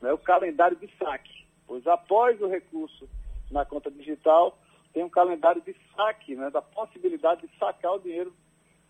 né, 0.00 0.12
o 0.12 0.18
calendário 0.18 0.76
de 0.76 0.90
saque, 0.98 1.46
pois 1.66 1.86
após 1.86 2.40
o 2.40 2.48
recurso 2.48 3.08
na 3.50 3.64
conta 3.64 3.90
digital, 3.90 4.58
tem 4.92 5.04
um 5.04 5.10
calendário 5.10 5.62
de 5.62 5.74
saque, 5.94 6.34
né, 6.34 6.50
da 6.50 6.60
possibilidade 6.60 7.46
de 7.46 7.58
sacar 7.58 7.94
o 7.94 7.98
dinheiro 7.98 8.34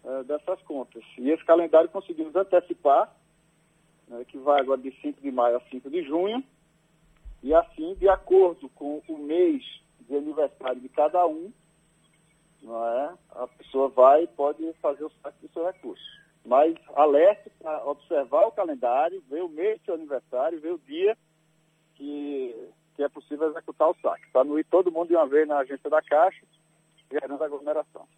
uh, 0.04 0.24
dessas 0.24 0.60
contas. 0.62 1.02
E 1.18 1.30
esse 1.30 1.44
calendário 1.44 1.88
conseguimos 1.88 2.34
antecipar, 2.34 3.14
né, 4.08 4.24
que 4.24 4.38
vai 4.38 4.60
agora 4.60 4.80
de 4.80 4.90
5 5.00 5.20
de 5.20 5.30
maio 5.30 5.56
a 5.56 5.60
5 5.68 5.90
de 5.90 6.02
junho, 6.02 6.42
e 7.46 7.54
assim, 7.54 7.94
de 7.94 8.08
acordo 8.08 8.68
com 8.70 9.00
o 9.06 9.18
mês 9.18 9.62
de 10.00 10.16
aniversário 10.16 10.80
de 10.80 10.88
cada 10.88 11.24
um, 11.28 11.52
não 12.60 12.84
é? 12.84 13.14
a 13.36 13.46
pessoa 13.46 13.88
vai 13.88 14.24
e 14.24 14.26
pode 14.26 14.72
fazer 14.82 15.04
o 15.04 15.12
saque 15.22 15.46
do 15.46 15.52
seu 15.52 15.64
recurso. 15.64 16.02
Mas 16.44 16.74
alerta 16.96 17.48
para 17.60 17.84
observar 17.84 18.48
o 18.48 18.50
calendário, 18.50 19.22
ver 19.30 19.44
o 19.44 19.48
mês 19.48 19.78
do 19.78 19.84
seu 19.84 19.94
aniversário, 19.94 20.60
ver 20.60 20.72
o 20.72 20.80
dia 20.88 21.16
que, 21.94 22.68
que 22.96 23.04
é 23.04 23.08
possível 23.08 23.48
executar 23.48 23.90
o 23.90 23.96
saque, 24.02 24.28
para 24.32 24.42
não 24.42 24.58
ir 24.58 24.64
todo 24.64 24.90
mundo 24.90 25.06
de 25.06 25.14
uma 25.14 25.28
vez 25.28 25.46
na 25.46 25.58
agência 25.58 25.88
da 25.88 26.02
Caixa, 26.02 26.42
gerando 27.08 27.44
aglomeração. 27.44 28.08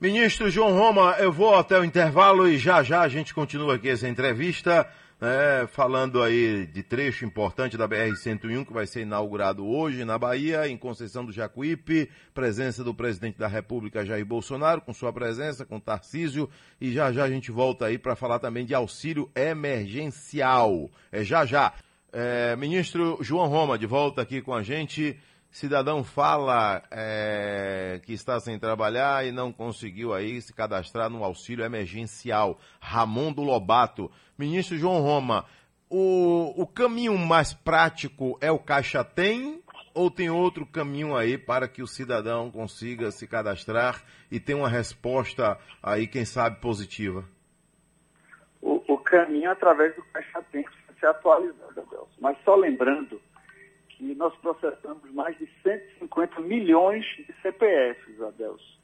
Ministro 0.00 0.50
João 0.50 0.76
Roma, 0.76 1.14
eu 1.20 1.30
vou 1.30 1.54
até 1.54 1.78
o 1.78 1.84
intervalo 1.84 2.48
e 2.48 2.58
já 2.58 2.82
já 2.82 3.02
a 3.02 3.08
gente 3.08 3.32
continua 3.32 3.76
aqui 3.76 3.90
essa 3.90 4.08
entrevista 4.08 4.92
né, 5.20 5.66
falando 5.68 6.22
aí 6.22 6.66
de 6.66 6.82
trecho 6.82 7.24
importante 7.24 7.76
da 7.76 7.88
BR-101 7.88 8.66
que 8.66 8.72
vai 8.72 8.86
ser 8.86 9.02
inaugurado 9.02 9.66
hoje 9.66 10.04
na 10.04 10.18
Bahia, 10.18 10.68
em 10.68 10.76
Conceição 10.76 11.24
do 11.24 11.32
Jacuípe, 11.32 12.10
presença 12.34 12.84
do 12.84 12.94
presidente 12.94 13.38
da 13.38 13.48
República 13.48 14.04
Jair 14.04 14.26
Bolsonaro, 14.26 14.82
com 14.82 14.92
sua 14.92 15.12
presença, 15.12 15.64
com 15.64 15.80
Tarcísio, 15.80 16.48
e 16.80 16.92
já 16.92 17.10
já 17.12 17.24
a 17.24 17.30
gente 17.30 17.50
volta 17.50 17.86
aí 17.86 17.98
para 17.98 18.14
falar 18.14 18.38
também 18.38 18.66
de 18.66 18.74
auxílio 18.74 19.30
emergencial. 19.34 20.90
É 21.10 21.24
já 21.24 21.46
já. 21.46 21.72
É, 22.12 22.54
ministro 22.56 23.18
João 23.20 23.46
Roma, 23.46 23.78
de 23.78 23.86
volta 23.86 24.22
aqui 24.22 24.40
com 24.40 24.54
a 24.54 24.62
gente. 24.62 25.18
Cidadão 25.50 26.04
fala 26.04 26.82
é, 26.90 28.00
que 28.04 28.12
está 28.12 28.38
sem 28.38 28.58
trabalhar 28.58 29.26
e 29.26 29.32
não 29.32 29.52
conseguiu 29.52 30.12
aí 30.12 30.40
se 30.42 30.52
cadastrar 30.52 31.08
no 31.08 31.24
auxílio 31.24 31.64
emergencial. 31.64 32.58
Ramon 32.80 33.32
do 33.32 33.42
Lobato. 33.42 34.10
Ministro 34.36 34.76
João 34.76 35.00
Roma, 35.00 35.46
o, 35.88 36.52
o 36.60 36.66
caminho 36.66 37.16
mais 37.16 37.54
prático 37.54 38.36
é 38.40 38.50
o 38.50 38.58
Caixa 38.58 39.02
Tem 39.02 39.62
ou 39.94 40.10
tem 40.10 40.28
outro 40.28 40.66
caminho 40.66 41.16
aí 41.16 41.38
para 41.38 41.66
que 41.66 41.82
o 41.82 41.86
cidadão 41.86 42.50
consiga 42.50 43.10
se 43.10 43.26
cadastrar 43.26 44.02
e 44.30 44.38
ter 44.38 44.52
uma 44.52 44.68
resposta 44.68 45.58
aí, 45.82 46.06
quem 46.06 46.26
sabe, 46.26 46.60
positiva? 46.60 47.24
O, 48.60 48.74
o 48.92 48.98
caminho 48.98 49.48
é 49.48 49.52
através 49.52 49.96
do 49.96 50.02
Caixa 50.12 50.42
Tem 50.52 50.62
que 50.62 51.00
se 51.00 51.06
atualizar, 51.06 51.72
Deus. 51.74 52.08
Mas 52.20 52.36
só 52.44 52.54
lembrando 52.54 53.18
nós 54.14 54.34
processamos 54.36 55.10
mais 55.12 55.36
de 55.38 55.48
150 55.62 56.40
milhões 56.40 57.04
de 57.16 57.32
CPFs, 57.42 58.20
Adelso. 58.20 58.76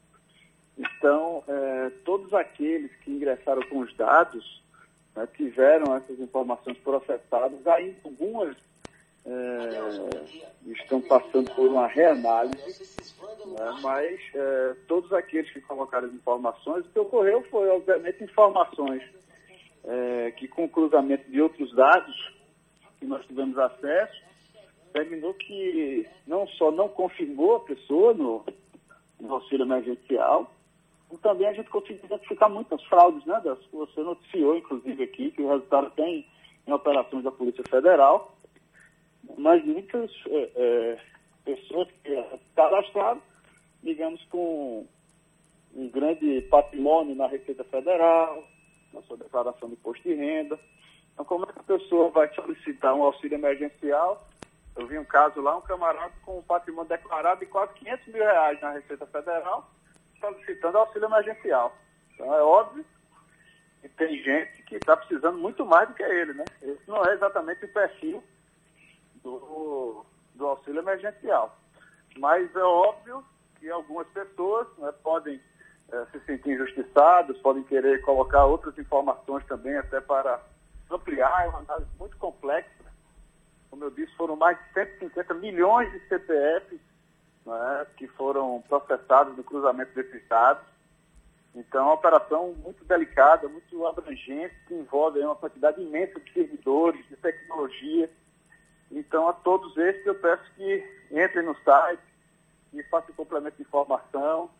Então, 0.76 1.45
é, 1.47 1.91
todos 2.05 2.33
aqueles 2.33 2.91
que 2.97 3.11
ingressaram 3.11 3.62
com 3.69 3.81
os 3.81 3.95
dados 3.97 4.62
né, 5.14 5.29
tiveram 5.37 5.95
essas 5.95 6.19
informações 6.19 6.79
processadas, 6.79 7.67
ainda 7.67 7.97
algumas 8.05 8.57
é, 9.25 10.73
estão 10.73 11.00
passando 11.00 11.50
por 11.55 11.69
uma 11.69 11.87
reanálise, 11.87 12.83
né, 13.47 13.79
mas 13.83 14.21
é, 14.35 14.76
todos 14.88 15.12
aqueles 15.12 15.50
que 15.52 15.61
colocaram 15.61 16.09
as 16.09 16.14
informações, 16.14 16.87
o 16.87 16.88
que 16.91 16.99
ocorreu 16.99 17.43
foi, 17.50 17.69
obviamente, 17.69 18.25
informações 18.25 19.02
é, 19.85 20.31
que, 20.33 20.49
com 20.49 20.69
cruzamento 20.69 21.31
de 21.31 21.41
outros 21.41 21.75
dados 21.75 22.35
que 22.99 23.07
nós 23.07 23.25
tivemos 23.26 23.59
acesso, 23.59 24.23
terminou 24.92 25.34
que 25.34 26.06
não 26.26 26.46
só 26.49 26.70
não 26.70 26.88
confirmou 26.88 27.56
a 27.56 27.61
pessoa 27.61 28.14
no, 28.14 28.44
no 29.20 29.34
auxílio 29.34 29.64
emergencial, 29.64 30.50
como 31.08 31.20
também 31.20 31.46
a 31.46 31.52
gente 31.52 31.68
conseguiu 31.68 32.04
identificar 32.04 32.49
muitas 32.49 32.82
fraudes, 32.84 33.25
né, 33.26 33.40
das 33.44 33.58
você 33.72 34.00
noticiou, 34.00 34.56
inclusive, 34.56 35.02
aqui, 35.02 35.30
que 35.30 35.42
o 35.42 35.49
resultado 35.49 35.90
tem 35.90 36.26
em 36.66 36.72
operações 36.72 37.25
da 37.25 37.30
Polícia 37.30 37.64
Federal, 37.68 38.34
mas 39.37 39.64
muitas 39.64 40.11
é, 40.26 40.50
é, 40.54 40.99
pessoas 41.44 41.88
que 42.02 42.25
cadastraram, 42.54 43.20
digamos, 43.82 44.22
com 44.26 44.87
um 45.75 45.88
grande 45.88 46.42
patrimônio 46.42 47.14
na 47.14 47.26
Receita 47.26 47.64
Federal, 47.64 48.44
na 48.92 49.02
sua 49.02 49.16
declaração 49.16 49.68
de 49.68 49.75
imposto 49.75 50.02
de 50.06 50.14
renda. 50.14 50.58
Então, 51.12 51.25
como 51.25 51.44
é 51.44 51.52
que 51.52 51.58
a 51.58 51.78
pessoa 51.78 52.11
vai 52.11 52.32
solicitar 52.34 52.94
um 52.94 53.02
auxílio 53.02 53.37
emergencial 53.37 54.26
eu 54.76 54.87
vi 54.87 54.99
um 54.99 55.05
caso 55.05 55.41
lá, 55.41 55.57
um 55.57 55.61
camarada 55.61 56.12
com 56.25 56.38
um 56.38 56.43
patrimônio 56.43 56.88
declarado 56.88 57.41
de 57.41 57.47
quase 57.47 57.75
500 57.75 58.07
mil 58.07 58.23
reais 58.23 58.61
na 58.61 58.71
Receita 58.73 59.07
Federal, 59.07 59.71
solicitando 60.19 60.79
auxílio 60.79 61.07
emergencial. 61.07 61.76
Então 62.14 62.35
é 62.35 62.43
óbvio 62.43 62.85
que 63.81 63.88
tem 63.91 64.23
gente 64.23 64.62
que 64.62 64.76
está 64.76 64.97
precisando 64.97 65.38
muito 65.38 65.67
mais 65.67 65.88
do 65.88 65.95
que 65.95 66.02
ele, 66.02 66.33
né? 66.33 66.45
Esse 66.62 66.88
não 66.88 67.05
é 67.05 67.12
exatamente 67.12 67.64
o 67.64 67.73
perfil 67.73 68.23
do, 69.23 70.07
do 70.35 70.47
auxílio 70.47 70.81
emergencial. 70.81 71.57
Mas 72.17 72.55
é 72.55 72.62
óbvio 72.62 73.25
que 73.59 73.69
algumas 73.71 74.07
pessoas 74.09 74.67
né, 74.79 74.93
podem 75.02 75.41
é, 75.93 76.07
se 76.07 76.21
sentir 76.21 76.50
injustiçadas, 76.50 77.37
podem 77.38 77.62
querer 77.64 78.00
colocar 78.02 78.47
outras 78.47 78.76
informações 78.79 79.45
também, 79.47 79.76
até 79.76 80.00
para 80.00 80.41
ampliar, 80.91 81.45
é 81.45 81.49
uma 81.49 81.61
análise 81.61 81.91
muito 81.99 82.17
complexa 82.19 82.81
como 83.73 83.85
eu 83.85 83.91
disse, 83.91 84.14
foram 84.17 84.37
mais 84.37 84.59
de 84.59 84.75
150 84.75 85.33
milhões 85.33 85.91
de 85.91 86.00
CPFs 86.07 86.79
né, 87.47 87.87
que 87.97 88.07
foram 88.07 88.62
processados 88.69 89.35
no 89.35 89.43
cruzamento 89.43 89.95
desses 89.95 90.23
dados. 90.29 90.62
Então, 91.55 91.81
é 91.81 91.85
uma 91.85 91.95
operação 91.95 92.52
muito 92.62 92.85
delicada, 92.85 93.49
muito 93.49 93.87
abrangente, 93.87 94.55
que 94.69 94.75
envolve 94.75 95.21
uma 95.21 95.35
quantidade 95.35 95.81
imensa 95.81 96.21
de 96.21 96.33
servidores, 96.35 97.02
de 97.09 97.17
tecnologia. 97.17 98.11
Então, 98.91 99.26
a 99.26 99.33
todos 99.33 99.75
esses, 99.79 100.05
eu 100.05 100.17
peço 100.17 100.45
que 100.55 100.87
entrem 101.11 101.43
no 101.43 101.57
site, 101.64 102.02
e 102.75 102.83
façam 102.85 103.14
complemento 103.14 103.57
de 103.57 103.62
informação, 103.62 104.50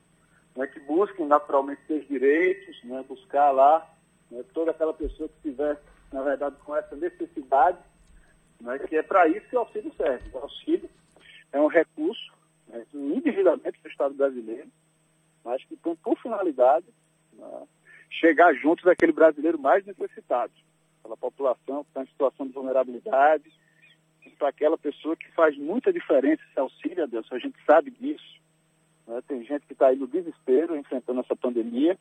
né, 0.57 0.67
que 0.67 0.81
busquem 0.81 1.27
naturalmente 1.27 1.83
seus 1.87 2.09
direitos, 2.09 2.83
né, 2.85 3.05
buscar 3.07 3.51
lá 3.51 3.87
né, 4.31 4.43
toda 4.55 4.71
aquela 4.71 4.95
pessoa 4.95 5.29
que 5.29 5.35
estiver, 5.37 5.79
na 6.11 6.23
verdade, 6.23 6.57
com 6.65 6.75
essa 6.75 6.97
necessidade 6.97 7.79
né, 8.63 8.79
que 8.79 8.97
é 8.97 9.03
para 9.03 9.29
isso 9.29 9.47
que 9.49 9.57
o 9.57 9.61
auxílio 9.61 9.93
serve. 9.97 10.31
O 10.33 10.39
auxílio 10.39 10.89
é 11.53 11.61
um 11.61 11.67
recurso 11.67 12.33
né, 12.69 12.85
individualmente 12.95 13.81
do 13.83 13.89
Estado 13.89 14.15
brasileiro, 14.15 14.69
mas 15.45 15.63
que 15.65 15.77
tem 15.77 15.95
por 15.97 16.17
finalidade 16.19 16.87
né, 17.35 17.67
chegar 18.09 18.55
junto 18.55 18.85
daquele 18.85 19.13
brasileiro 19.13 19.59
mais 19.59 19.85
necessitado, 19.85 20.53
aquela 21.01 21.17
população 21.17 21.83
que 21.85 21.91
está 21.91 22.03
em 22.03 22.07
situação 22.07 22.47
de 22.47 22.53
vulnerabilidade, 22.53 23.53
para 24.43 24.49
aquela 24.49 24.77
pessoa 24.77 25.17
que 25.17 25.31
faz 25.33 25.57
muita 25.57 25.93
diferença 25.93 26.43
esse 26.51 26.59
auxílio 26.59 27.05
a 27.05 27.07
Deus, 27.07 27.27
a 27.31 27.39
gente 27.39 27.57
sabe 27.65 27.93
disso. 27.93 28.41
Né? 29.07 29.23
Tem 29.29 29.45
gente 29.45 29.65
que 29.67 29.73
está 29.73 29.87
aí 29.87 29.97
no 29.97 30.09
desespero 30.09 30.77
enfrentando 30.77 31.21
essa 31.21 31.37
pandemia. 31.37 31.97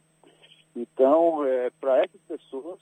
Então, 0.76 1.46
é, 1.46 1.70
para 1.80 2.00
essas 2.00 2.20
pessoas, 2.28 2.80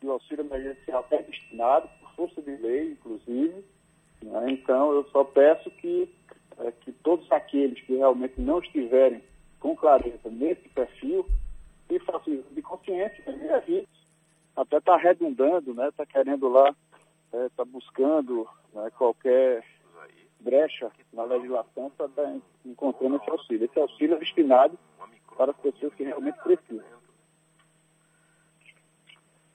o 0.00 0.12
auxílio 0.12 0.44
emergencial 0.44 1.04
é 1.10 1.22
destinado, 1.22 1.88
força 2.18 2.42
de 2.42 2.56
lei, 2.56 2.90
inclusive. 2.90 3.64
Né? 4.22 4.50
Então, 4.50 4.92
eu 4.92 5.04
só 5.10 5.22
peço 5.22 5.70
que, 5.70 6.12
é, 6.58 6.72
que 6.72 6.90
todos 6.90 7.30
aqueles 7.30 7.80
que 7.82 7.94
realmente 7.94 8.40
não 8.40 8.58
estiverem 8.58 9.22
com 9.60 9.76
clareza 9.76 10.28
nesse 10.28 10.68
perfil, 10.70 11.24
e 11.90 11.98
façam 12.00 12.42
de 12.50 12.62
consciência, 12.62 13.24
né? 13.32 13.86
até 14.54 14.76
está 14.76 14.96
redundando, 14.96 15.72
né? 15.72 15.88
Está 15.88 16.04
querendo 16.04 16.48
lá, 16.48 16.74
está 17.26 17.38
é, 17.38 17.48
tá 17.56 17.64
buscando 17.64 18.46
né, 18.74 18.90
qualquer 18.96 19.64
brecha 20.40 20.90
na 21.12 21.24
legislação 21.24 21.90
para 21.96 22.06
estar 22.06 22.22
tá 22.24 22.36
encontrando 22.66 23.16
esse 23.16 23.30
auxílio. 23.30 23.64
Esse 23.64 23.78
auxílio 23.78 24.16
é 24.16 24.18
destinado 24.18 24.78
para 25.36 25.52
as 25.52 25.56
pessoas 25.58 25.94
que 25.94 26.04
realmente 26.04 26.38
precisam. 26.42 26.97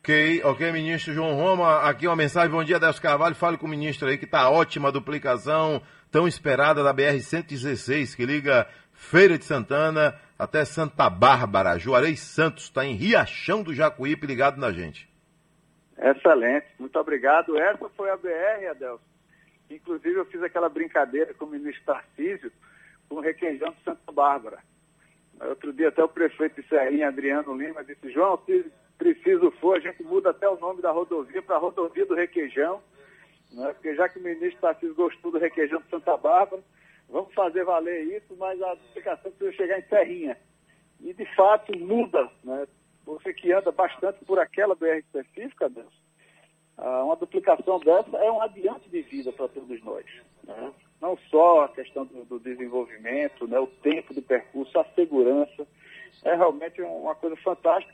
Ok, 0.04 0.42
ok, 0.44 0.72
ministro 0.74 1.14
João 1.14 1.34
Roma, 1.34 1.90
aqui 1.90 2.06
uma 2.08 2.16
mensagem, 2.18 2.52
bom 2.52 2.62
dia, 2.62 2.78
Décio 2.78 3.02
Carvalho, 3.02 3.34
fale 3.34 3.58
com 3.58 3.66
o 3.66 3.70
ministro 3.70 4.10
aí 4.10 4.18
que 4.18 4.26
está 4.26 4.50
ótima 4.50 4.90
a 4.90 4.92
duplicação 4.92 5.82
tão 6.12 6.28
esperada 6.28 6.84
da 6.84 6.94
BR-116, 6.94 8.14
que 8.14 8.26
liga 8.26 8.68
Feira 8.92 9.38
de 9.38 9.46
Santana 9.46 10.14
até 10.38 10.66
Santa 10.66 11.10
Bárbara. 11.10 11.80
Juarez 11.80 12.20
Santos 12.20 12.66
está 12.66 12.86
em 12.86 12.96
Riachão 12.96 13.64
do 13.64 13.74
Jacuípe 13.74 14.28
ligado 14.28 14.60
na 14.60 14.74
gente. 14.74 15.10
Excelente, 15.98 16.68
muito 16.78 17.00
obrigado. 17.00 17.58
Essa 17.58 17.88
foi 17.96 18.10
a 18.10 18.18
BR, 18.18 18.72
Adelson. 18.72 19.00
Inclusive 19.70 20.16
eu 20.16 20.26
fiz 20.26 20.44
aquela 20.44 20.68
brincadeira 20.68 21.34
com 21.34 21.46
o 21.46 21.50
ministro 21.50 21.82
Tarcísio 21.86 22.52
com 23.08 23.16
o 23.16 23.22
requeijão 23.22 23.70
de 23.70 23.82
Santa 23.86 24.12
Bárbara. 24.12 24.58
Outro 25.40 25.72
dia 25.72 25.88
até 25.88 26.04
o 26.04 26.10
prefeito 26.10 26.62
de 26.62 26.68
Serrinha, 26.68 27.08
Adriano 27.08 27.56
Lima, 27.56 27.86
disse, 27.86 28.12
João, 28.12 28.38
se 28.46 28.70
preciso 28.98 29.52
for, 29.60 29.78
a 29.78 29.80
gente 29.80 30.04
muda 30.04 30.30
até 30.30 30.48
o 30.48 30.60
nome 30.60 30.82
da 30.82 30.92
rodovia 30.92 31.42
para 31.42 31.58
rodovia 31.58 32.06
do 32.06 32.16
requeijão, 32.16 32.82
né? 33.52 33.74
porque 33.74 33.96
já 33.96 34.08
que 34.10 34.20
o 34.20 34.24
ministro 34.24 34.62
Tarcísio 34.62 34.96
gostou 34.96 35.32
do 35.32 35.40
requeijão 35.40 35.82
de 35.82 35.90
Santa 35.90 36.16
Bárbara, 36.18 36.64
vamos 37.10 37.34
fazer 37.34 37.64
valer 37.64 38.04
isso, 38.18 38.36
mas 38.38 38.62
a 38.62 38.76
duplicação 38.76 39.32
precisa 39.32 39.58
chegar 39.58 39.80
em 39.80 39.88
Serrinha. 39.88 40.38
E 41.00 41.14
de 41.14 41.26
fato 41.36 41.78
muda, 41.78 42.30
né? 42.44 42.68
Você 43.06 43.34
que 43.34 43.52
anda 43.52 43.72
bastante 43.72 44.24
por 44.24 44.40
aquela 44.40 44.76
BR 44.76 45.00
específica, 45.00 45.68
Deus, 45.68 45.94
ah, 46.78 47.04
uma 47.04 47.16
duplicação 47.16 47.80
dessa 47.80 48.18
é 48.18 48.32
um 48.32 48.42
adiante 48.42 48.90
de 48.90 49.02
vida 49.02 49.32
para 49.32 49.48
todos 49.48 49.84
nós. 49.84 50.06
Né? 50.44 50.74
Não 51.02 51.18
só 51.30 51.66
a 51.66 51.70
questão 51.70 52.06
do, 52.06 52.26
do, 52.26 52.40
desenvolvimento, 52.40 53.48
né? 53.48 53.60
o 53.60 53.68
tempo 53.68 54.14
de 54.14 54.22
percurso, 54.22 54.80
a 54.80 54.86
segurança. 54.96 55.68
É 56.24 56.36
realmente 56.36 56.82
uma 56.82 57.16
coisa 57.16 57.36
fantástica. 57.38 57.94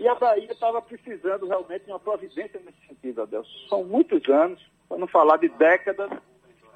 E 0.00 0.06
a 0.06 0.14
Bahia 0.14 0.52
estava 0.52 0.80
precisando 0.80 1.46
realmente 1.46 1.84
de 1.84 1.90
uma 1.90 1.98
providência 1.98 2.60
nesse 2.60 2.86
sentido, 2.86 3.22
Adelson. 3.22 3.68
São 3.68 3.84
muitos 3.84 4.28
anos, 4.28 4.64
para 4.88 4.98
não 4.98 5.08
falar 5.08 5.38
de 5.38 5.48
décadas, 5.48 6.10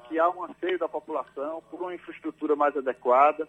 que 0.07 0.19
há 0.19 0.29
um 0.29 0.43
anseio 0.43 0.77
da 0.77 0.87
população 0.89 1.63
por 1.71 1.81
uma 1.81 1.95
infraestrutura 1.95 2.55
mais 2.55 2.75
adequada. 2.75 3.47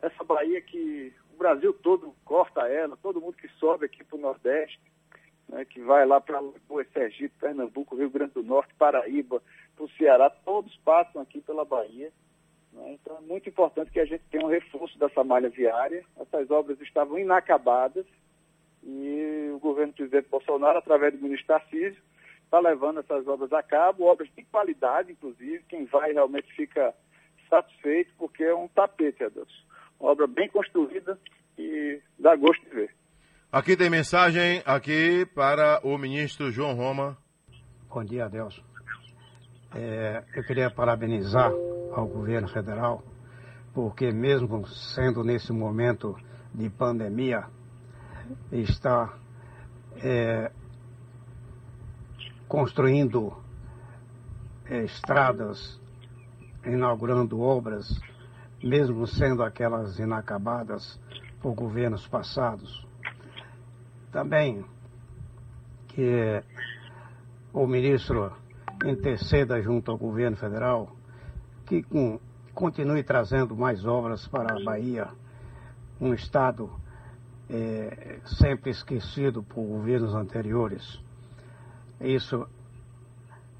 Essa 0.00 0.22
Bahia 0.24 0.60
que 0.60 1.12
o 1.34 1.38
Brasil 1.38 1.72
todo 1.72 2.14
corta 2.24 2.68
ela, 2.68 2.96
todo 2.96 3.20
mundo 3.20 3.36
que 3.36 3.48
sobe 3.58 3.86
aqui 3.86 4.04
para 4.04 4.16
o 4.16 4.20
Nordeste, 4.20 4.80
né, 5.48 5.64
que 5.64 5.80
vai 5.80 6.04
lá 6.04 6.20
para 6.20 6.40
o 6.42 6.84
Sergipe, 6.92 7.34
Pernambuco, 7.40 7.96
Rio 7.96 8.10
Grande 8.10 8.34
do 8.34 8.42
Norte, 8.42 8.74
Paraíba, 8.74 9.42
para 9.74 9.84
o 9.84 9.90
Ceará, 9.92 10.28
todos 10.28 10.76
passam 10.84 11.22
aqui 11.22 11.40
pela 11.40 11.64
Bahia. 11.64 12.12
Né, 12.72 12.92
então 12.92 13.16
é 13.16 13.20
muito 13.20 13.48
importante 13.48 13.90
que 13.90 14.00
a 14.00 14.04
gente 14.04 14.22
tenha 14.30 14.44
um 14.44 14.50
reforço 14.50 14.98
dessa 14.98 15.24
malha 15.24 15.48
viária. 15.48 16.04
Essas 16.18 16.50
obras 16.50 16.80
estavam 16.80 17.18
inacabadas 17.18 18.04
e 18.82 19.50
o 19.52 19.58
governo 19.58 19.92
do 19.92 19.96
presidente 19.96 20.28
Bolsonaro, 20.28 20.78
através 20.78 21.12
do 21.14 21.22
ministro 21.22 21.48
Tarcísio, 21.48 22.02
está 22.44 22.58
levando 22.60 23.00
essas 23.00 23.26
obras 23.26 23.52
a 23.52 23.62
cabo, 23.62 24.04
obras 24.04 24.28
de 24.34 24.42
qualidade, 24.44 25.12
inclusive, 25.12 25.64
quem 25.68 25.84
vai 25.84 26.12
realmente 26.12 26.52
fica 26.54 26.94
satisfeito, 27.48 28.10
porque 28.16 28.44
é 28.44 28.54
um 28.54 28.68
tapete, 28.68 29.28
Deus. 29.30 29.66
Uma 30.00 30.12
obra 30.12 30.26
bem 30.26 30.48
construída 30.48 31.18
e 31.58 32.00
dá 32.18 32.36
gosto 32.36 32.62
de 32.64 32.70
ver. 32.70 32.94
Aqui 33.50 33.76
tem 33.76 33.90
mensagem 33.90 34.62
aqui 34.64 35.26
para 35.34 35.80
o 35.82 35.96
ministro 35.98 36.50
João 36.50 36.74
Roma. 36.74 37.16
Bom 37.88 38.04
dia, 38.04 38.26
Adelson. 38.26 38.62
É, 39.74 40.22
eu 40.34 40.42
queria 40.44 40.70
parabenizar 40.70 41.50
ao 41.92 42.06
governo 42.06 42.48
federal, 42.48 43.02
porque 43.74 44.10
mesmo 44.12 44.66
sendo 44.66 45.24
nesse 45.24 45.52
momento 45.52 46.14
de 46.54 46.70
pandemia, 46.70 47.44
está 48.52 49.14
é, 49.96 50.50
construindo 52.46 53.32
é, 54.66 54.84
estradas, 54.84 55.80
inaugurando 56.64 57.40
obras, 57.40 57.88
mesmo 58.62 59.06
sendo 59.06 59.42
aquelas 59.42 59.98
inacabadas 59.98 60.98
por 61.40 61.54
governos 61.54 62.06
passados. 62.08 62.86
Também 64.10 64.64
que 65.88 66.42
o 67.52 67.66
ministro 67.66 68.32
interceda 68.84 69.60
junto 69.60 69.90
ao 69.90 69.98
governo 69.98 70.36
federal 70.36 70.96
que 71.66 71.82
com, 71.82 72.18
continue 72.54 73.02
trazendo 73.02 73.54
mais 73.56 73.84
obras 73.84 74.26
para 74.26 74.56
a 74.56 74.64
Bahia, 74.64 75.08
um 76.00 76.14
estado 76.14 76.70
é, 77.50 78.20
sempre 78.24 78.70
esquecido 78.70 79.42
por 79.42 79.62
governos 79.64 80.14
anteriores. 80.14 80.98
Isso, 82.00 82.46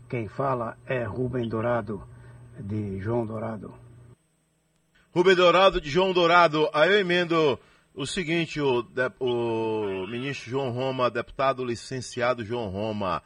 quem 0.09 0.29
fala 0.29 0.77
é 0.87 1.05
Rubem 1.05 1.49
Dourado, 1.49 2.03
de 2.59 3.01
João 3.01 3.27
Dourado. 3.27 3.75
Rubem 5.15 5.35
Dourado 5.35 5.81
de 5.81 5.89
João 5.91 6.13
Dourado. 6.13 6.69
Aí 6.73 6.93
eu 6.93 7.01
emendo 7.01 7.59
o 7.95 8.07
seguinte, 8.07 8.61
o, 8.61 8.87
o 9.19 10.07
ministro 10.07 10.51
João 10.51 10.71
Roma, 10.71 11.11
deputado 11.11 11.65
licenciado 11.65 12.45
João 12.45 12.69
Roma, 12.69 13.23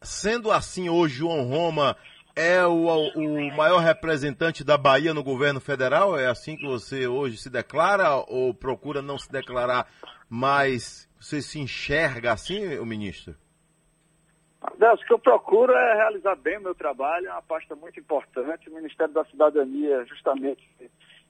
sendo 0.00 0.52
assim 0.52 0.88
hoje 0.88 1.16
João 1.16 1.42
Roma 1.42 1.96
é 2.34 2.64
o, 2.66 2.86
o 3.14 3.56
maior 3.56 3.78
representante 3.78 4.64
da 4.64 4.78
Bahia 4.78 5.12
no 5.12 5.22
governo 5.22 5.60
federal? 5.60 6.18
É 6.18 6.26
assim 6.26 6.56
que 6.56 6.66
você 6.66 7.06
hoje 7.06 7.36
se 7.36 7.50
declara 7.50 8.16
ou 8.28 8.54
procura 8.54 9.02
não 9.02 9.18
se 9.18 9.30
declarar, 9.30 9.86
mas 10.28 11.08
você 11.20 11.42
se 11.42 11.58
enxerga 11.58 12.32
assim, 12.32 12.78
o 12.78 12.86
ministro? 12.86 13.34
Deus, 14.78 15.00
o 15.00 15.04
que 15.04 15.12
eu 15.12 15.18
procuro 15.18 15.72
é 15.72 15.94
realizar 15.94 16.36
bem 16.36 16.58
o 16.58 16.62
meu 16.62 16.74
trabalho, 16.74 17.26
é 17.26 17.32
uma 17.32 17.42
pasta 17.42 17.74
muito 17.74 17.98
importante. 17.98 18.68
O 18.68 18.74
Ministério 18.74 19.12
da 19.12 19.24
Cidadania, 19.24 20.04
justamente, 20.04 20.62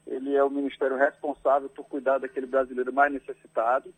ele 0.07 0.35
é 0.35 0.45
o 0.45 0.51
ministério 0.51 0.97
responsável 0.97 1.69
por 1.71 1.85
cuidar 1.87 2.19
daquele 2.19 2.47
brasileiro 2.47 2.93
mais 2.93 3.13
necessitado. 3.13 3.93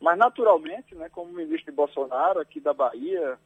Mas, 0.00 0.18
naturalmente, 0.18 0.94
né, 0.96 1.08
como 1.08 1.32
ministro 1.32 1.70
de 1.70 1.76
Bolsonaro, 1.76 2.40
aqui 2.40 2.60
da 2.60 2.74
Bahia, 2.74 3.38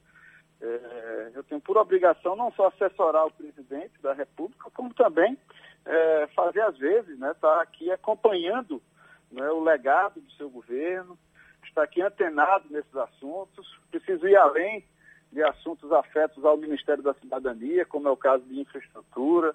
é, 0.60 1.30
eu 1.34 1.44
tenho 1.44 1.60
por 1.60 1.76
obrigação 1.76 2.34
não 2.34 2.50
só 2.52 2.68
assessorar 2.68 3.26
o 3.26 3.32
presidente 3.32 4.00
da 4.00 4.12
República, 4.14 4.70
como 4.72 4.94
também 4.94 5.36
é, 5.84 6.26
fazer, 6.34 6.62
às 6.62 6.76
vezes, 6.78 7.10
estar 7.10 7.26
né, 7.26 7.34
tá 7.34 7.60
aqui 7.60 7.90
acompanhando 7.90 8.82
né, 9.30 9.48
o 9.50 9.62
legado 9.62 10.20
do 10.20 10.32
seu 10.32 10.48
governo, 10.48 11.18
estar 11.64 11.82
aqui 11.82 12.00
antenado 12.00 12.64
nesses 12.70 12.96
assuntos. 12.96 13.78
Preciso 13.90 14.26
ir 14.26 14.36
além 14.36 14.84
de 15.30 15.42
assuntos 15.42 15.92
afetos 15.92 16.44
ao 16.44 16.56
Ministério 16.56 17.02
da 17.02 17.14
Cidadania, 17.14 17.84
como 17.84 18.08
é 18.08 18.10
o 18.10 18.16
caso 18.16 18.44
de 18.44 18.60
infraestrutura, 18.60 19.54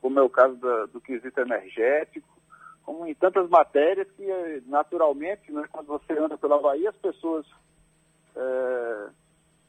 como 0.00 0.18
é 0.18 0.22
o 0.22 0.30
caso 0.30 0.56
da, 0.56 0.86
do 0.86 1.00
quesito 1.00 1.40
energético, 1.40 2.28
como 2.84 3.06
em 3.06 3.14
tantas 3.14 3.48
matérias 3.50 4.08
que, 4.12 4.62
naturalmente, 4.66 5.52
né, 5.52 5.64
quando 5.70 5.88
você 5.88 6.14
anda 6.14 6.38
pela 6.38 6.58
Bahia, 6.58 6.88
as 6.88 6.96
pessoas 6.96 7.44
é, 8.34 9.08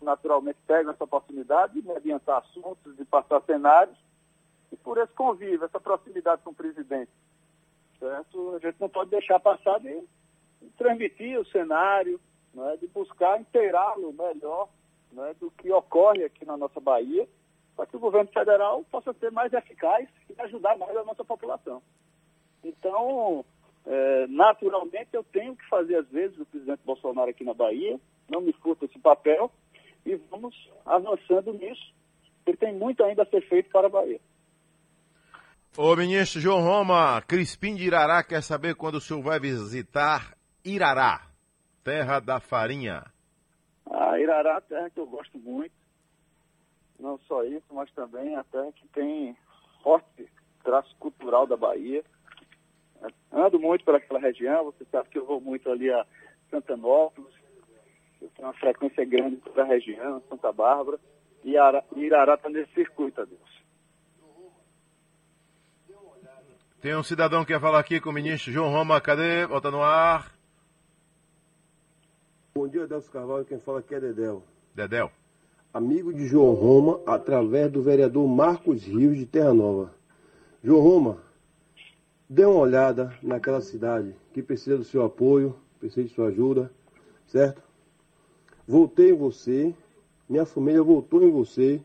naturalmente 0.01 0.57
pegam 0.65 0.91
essa 0.91 1.03
oportunidade 1.03 1.81
de 1.81 1.91
adiantar 1.91 2.39
assuntos, 2.39 2.95
de 2.95 3.05
passar 3.05 3.41
cenários, 3.41 3.97
e 4.71 4.77
por 4.77 4.97
esse 4.97 5.13
convívio, 5.13 5.65
essa 5.65 5.79
proximidade 5.79 6.41
com 6.43 6.51
o 6.51 6.55
presidente, 6.55 7.11
certo? 7.99 8.55
A 8.55 8.59
gente 8.59 8.79
não 8.79 8.89
pode 8.89 9.09
deixar 9.09 9.39
passar 9.39 9.79
de, 9.79 10.03
de 10.61 10.69
transmitir 10.77 11.39
o 11.39 11.45
cenário, 11.47 12.19
né, 12.53 12.77
de 12.77 12.87
buscar 12.87 13.39
inteirá-lo 13.39 14.13
melhor 14.13 14.69
né, 15.11 15.35
do 15.39 15.51
que 15.51 15.71
ocorre 15.71 16.23
aqui 16.23 16.45
na 16.45 16.57
nossa 16.57 16.79
Bahia, 16.79 17.27
para 17.75 17.85
que 17.85 17.95
o 17.95 17.99
governo 17.99 18.29
federal 18.31 18.83
possa 18.91 19.13
ser 19.13 19.31
mais 19.31 19.53
eficaz 19.53 20.07
e 20.29 20.41
ajudar 20.41 20.77
mais 20.77 20.95
a 20.95 21.03
nossa 21.03 21.23
população. 21.23 21.81
Então, 22.63 23.45
é, 23.85 24.27
naturalmente, 24.27 25.09
eu 25.13 25.23
tenho 25.23 25.55
que 25.55 25.65
fazer, 25.67 25.95
às 25.95 26.07
vezes, 26.09 26.37
o 26.39 26.45
presidente 26.45 26.81
Bolsonaro 26.85 27.29
aqui 27.29 27.43
na 27.43 27.53
Bahia, 27.53 27.99
não 28.29 28.41
me 28.41 28.53
furta 28.53 28.85
esse 28.85 28.99
papel, 28.99 29.51
e 30.09 30.15
vamos 30.29 30.55
avançando 30.85 31.53
nisso. 31.53 31.93
Ele 32.45 32.57
tem 32.57 32.73
muito 32.73 33.03
ainda 33.03 33.23
a 33.23 33.25
ser 33.27 33.41
feito 33.47 33.69
para 33.69 33.87
a 33.87 33.89
Bahia. 33.89 34.19
Ô 35.77 35.95
ministro 35.95 36.41
João 36.41 36.61
Roma, 36.61 37.21
Crispim 37.21 37.75
de 37.75 37.85
Irará 37.85 38.23
quer 38.23 38.41
saber 38.41 38.75
quando 38.75 38.95
o 38.95 39.01
senhor 39.01 39.21
vai 39.21 39.39
visitar 39.39 40.35
Irará, 40.65 41.27
terra 41.83 42.19
da 42.19 42.39
farinha. 42.39 43.03
Ah, 43.89 44.19
Irará 44.19 44.57
é 44.57 44.61
terra 44.61 44.89
que 44.89 44.99
eu 44.99 45.07
gosto 45.07 45.37
muito. 45.37 45.73
Não 46.99 47.17
só 47.27 47.43
isso, 47.43 47.65
mas 47.71 47.89
também 47.91 48.35
a 48.35 48.43
terra 48.43 48.71
que 48.73 48.87
tem 48.89 49.37
forte 49.81 50.27
traço 50.63 50.93
cultural 50.99 51.47
da 51.47 51.55
Bahia. 51.55 52.03
Ando 53.31 53.59
muito 53.59 53.85
por 53.85 53.95
aquela 53.95 54.19
região, 54.19 54.65
você 54.65 54.83
sabe 54.91 55.09
que 55.09 55.17
eu 55.17 55.25
vou 55.25 55.39
muito 55.39 55.69
ali 55.69 55.89
a 55.89 56.05
Santanópolis, 56.49 57.33
eu 58.21 58.29
tenho 58.35 58.47
uma 58.47 58.53
frequência 58.53 59.05
grande 59.05 59.37
toda 59.37 59.61
a 59.61 59.65
região, 59.65 60.21
Santa 60.29 60.51
Bárbara, 60.51 60.99
e 61.43 61.55
Irará 61.95 62.33
está 62.35 62.49
nesse 62.49 62.73
circuito, 62.73 63.25
Deus. 63.25 63.59
Tem 66.81 66.95
um 66.95 67.03
cidadão 67.03 67.41
que 67.43 67.53
quer 67.53 67.59
falar 67.59 67.79
aqui 67.79 67.99
com 67.99 68.09
o 68.09 68.13
ministro 68.13 68.53
João 68.53 68.69
Roma, 68.69 69.01
cadê? 69.01 69.45
Volta 69.45 69.69
no 69.69 69.81
ar. 69.81 70.33
Bom 72.55 72.67
dia, 72.67 72.83
Adelso 72.83 73.11
Carvalho, 73.11 73.45
quem 73.45 73.59
fala 73.59 73.79
aqui 73.79 73.95
é 73.95 73.99
Dedel. 73.99 74.43
Dedel. 74.73 75.11
Amigo 75.73 76.13
de 76.13 76.25
João 76.25 76.53
Roma, 76.53 77.01
através 77.05 77.71
do 77.71 77.81
vereador 77.81 78.27
Marcos 78.27 78.85
Rios 78.85 79.17
de 79.17 79.25
Terra 79.25 79.53
Nova. 79.53 79.93
João 80.63 80.81
Roma, 80.81 81.17
dê 82.29 82.45
uma 82.45 82.59
olhada 82.59 83.13
naquela 83.21 83.61
cidade 83.61 84.15
que 84.33 84.41
precisa 84.41 84.77
do 84.77 84.83
seu 84.83 85.03
apoio, 85.03 85.55
precisa 85.79 86.07
de 86.07 86.13
sua 86.13 86.27
ajuda, 86.27 86.71
certo? 87.27 87.61
Voltei 88.69 89.09
em 89.09 89.17
você, 89.17 89.73
minha 90.29 90.45
família 90.45 90.83
voltou 90.83 91.23
em 91.23 91.31
você, 91.31 91.81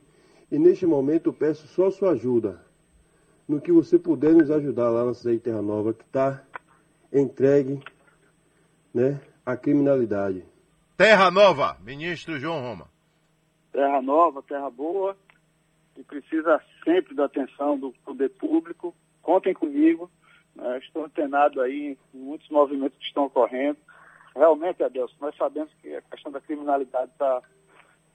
e 0.52 0.58
neste 0.58 0.84
momento 0.84 1.30
eu 1.30 1.32
peço 1.32 1.66
só 1.68 1.90
sua 1.90 2.10
ajuda. 2.10 2.62
No 3.48 3.58
que 3.58 3.72
você 3.72 3.98
puder 3.98 4.34
nos 4.34 4.50
ajudar 4.50 4.90
lá 4.90 5.02
na 5.02 5.14
cidade 5.14 5.38
de 5.38 5.44
Terra 5.44 5.62
Nova, 5.62 5.94
que 5.94 6.02
está 6.04 6.44
entregue 7.10 7.82
né, 8.92 9.18
à 9.46 9.56
criminalidade. 9.56 10.44
Terra 10.94 11.30
Nova, 11.30 11.78
ministro 11.80 12.38
João 12.38 12.60
Roma. 12.60 12.86
Terra 13.72 14.02
Nova, 14.02 14.42
terra 14.42 14.68
boa, 14.68 15.16
que 15.94 16.04
precisa 16.04 16.60
sempre 16.84 17.14
da 17.14 17.24
atenção 17.24 17.78
do 17.78 17.94
poder 18.04 18.28
público. 18.28 18.94
Contem 19.22 19.54
comigo. 19.54 20.10
Né, 20.54 20.80
estou 20.80 21.06
antenado 21.06 21.62
aí 21.62 21.96
em 22.14 22.18
muitos 22.18 22.50
movimentos 22.50 22.98
que 22.98 23.06
estão 23.06 23.24
ocorrendo 23.24 23.78
realmente, 24.34 24.82
Adelson, 24.82 25.16
nós 25.20 25.36
sabemos 25.36 25.72
que 25.80 25.94
a 25.94 26.02
questão 26.02 26.32
da 26.32 26.40
criminalidade 26.40 27.10
está 27.12 27.42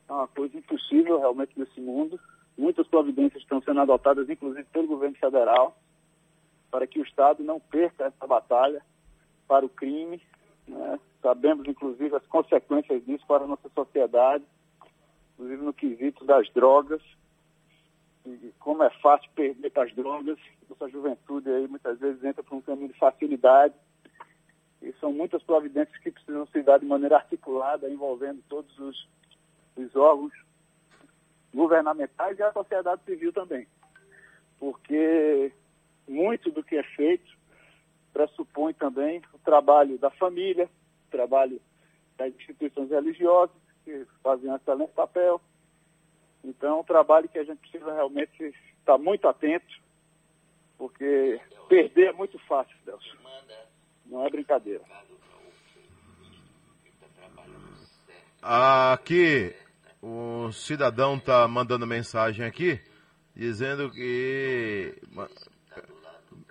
é 0.09 0.13
uma 0.13 0.27
coisa 0.27 0.57
impossível 0.57 1.19
realmente 1.19 1.57
nesse 1.57 1.79
mundo. 1.79 2.19
Muitas 2.57 2.87
providências 2.87 3.41
estão 3.43 3.61
sendo 3.61 3.79
adotadas, 3.79 4.29
inclusive 4.29 4.65
pelo 4.65 4.87
governo 4.87 5.15
federal, 5.15 5.77
para 6.71 6.87
que 6.87 6.99
o 6.99 7.03
Estado 7.03 7.43
não 7.43 7.59
perca 7.59 8.05
essa 8.05 8.27
batalha 8.27 8.81
para 9.47 9.65
o 9.65 9.69
crime. 9.69 10.21
Né? 10.67 10.99
Sabemos, 11.21 11.67
inclusive, 11.67 12.15
as 12.15 12.25
consequências 12.25 13.05
disso 13.05 13.23
para 13.27 13.43
a 13.43 13.47
nossa 13.47 13.69
sociedade, 13.69 14.43
inclusive 15.33 15.63
no 15.63 15.73
quesito 15.73 16.25
das 16.25 16.49
drogas, 16.51 17.01
e 18.25 18.53
como 18.59 18.83
é 18.83 18.89
fácil 19.01 19.29
perder 19.35 19.71
as 19.75 19.93
drogas. 19.95 20.37
Nossa 20.69 20.89
juventude 20.89 21.49
aí 21.49 21.67
muitas 21.67 21.99
vezes 21.99 22.23
entra 22.23 22.43
por 22.43 22.55
um 22.55 22.61
caminho 22.61 22.89
de 22.89 22.99
facilidade 22.99 23.73
e 24.81 24.93
são 24.93 25.11
muitas 25.11 25.43
providências 25.43 25.97
que 25.97 26.11
precisam 26.11 26.45
ser 26.47 26.63
dadas 26.63 26.81
de 26.81 26.87
maneira 26.87 27.17
articulada, 27.17 27.89
envolvendo 27.89 28.41
todos 28.47 28.77
os, 28.79 29.07
os 29.75 29.95
órgãos 29.95 30.33
governamentais 31.53 32.37
e 32.39 32.43
a 32.43 32.53
sociedade 32.53 33.03
civil 33.03 33.33
também. 33.33 33.67
Porque 34.59 35.51
muito 36.07 36.51
do 36.51 36.63
que 36.63 36.75
é 36.75 36.83
feito 36.83 37.37
pressupõe 38.13 38.73
também 38.73 39.21
o 39.33 39.37
trabalho 39.39 39.97
da 39.97 40.09
família, 40.09 40.69
o 41.07 41.11
trabalho 41.11 41.61
das 42.17 42.33
instituições 42.33 42.89
religiosas, 42.89 43.55
que 43.83 44.05
fazem 44.23 44.49
um 44.49 44.55
excelente 44.55 44.91
papel. 44.93 45.41
Então, 46.43 46.77
é 46.77 46.79
um 46.81 46.83
trabalho 46.83 47.29
que 47.29 47.37
a 47.37 47.43
gente 47.43 47.59
precisa 47.59 47.93
realmente 47.93 48.53
estar 48.79 48.97
muito 48.97 49.27
atento, 49.27 49.79
porque 50.77 51.39
perder 51.67 52.07
é 52.07 52.13
muito 52.13 52.39
fácil, 52.39 52.75
Delcio. 52.85 53.19
Não 54.09 54.25
é 54.25 54.29
brincadeira. 54.29 54.83
Aqui, 58.41 59.53
o 60.01 60.51
cidadão 60.51 61.17
está 61.17 61.47
mandando 61.47 61.85
mensagem 61.85 62.45
aqui, 62.45 62.79
dizendo 63.35 63.91
que 63.91 64.95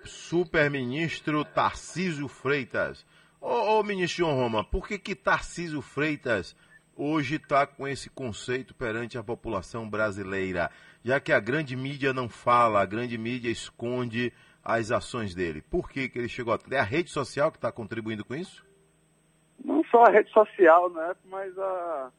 super-ministro 0.05 1.43
Tarcísio 1.43 2.27
Freitas. 2.27 3.05
Ô, 3.41 3.79
ô 3.79 3.83
ministro 3.83 4.25
João 4.25 4.35
Roma, 4.35 4.63
por 4.63 4.87
que 4.87 4.97
que 4.97 5.15
Tarcísio 5.15 5.81
Freitas 5.81 6.55
hoje 6.95 7.35
está 7.35 7.65
com 7.67 7.87
esse 7.87 8.09
conceito 8.09 8.73
perante 8.73 9.17
a 9.17 9.23
população 9.23 9.89
brasileira? 9.89 10.71
Já 11.03 11.19
que 11.19 11.33
a 11.33 11.39
grande 11.39 11.75
mídia 11.75 12.13
não 12.13 12.29
fala, 12.29 12.81
a 12.81 12.85
grande 12.85 13.17
mídia 13.17 13.49
esconde 13.49 14.31
as 14.75 14.91
ações 14.91 15.33
dele? 15.33 15.61
Por 15.61 15.89
que, 15.89 16.07
que 16.07 16.19
ele 16.19 16.29
chegou 16.29 16.53
a. 16.53 16.59
É 16.71 16.79
a 16.79 16.83
rede 16.83 17.09
social 17.09 17.51
que 17.51 17.57
está 17.57 17.71
contribuindo 17.71 18.23
com 18.23 18.35
isso? 18.35 18.65
Não 19.63 19.83
só 19.85 20.03
a 20.03 20.11
rede 20.11 20.29
social, 20.31 20.89
né? 20.91 21.15
Mas 21.25 21.57
a, 21.57 22.11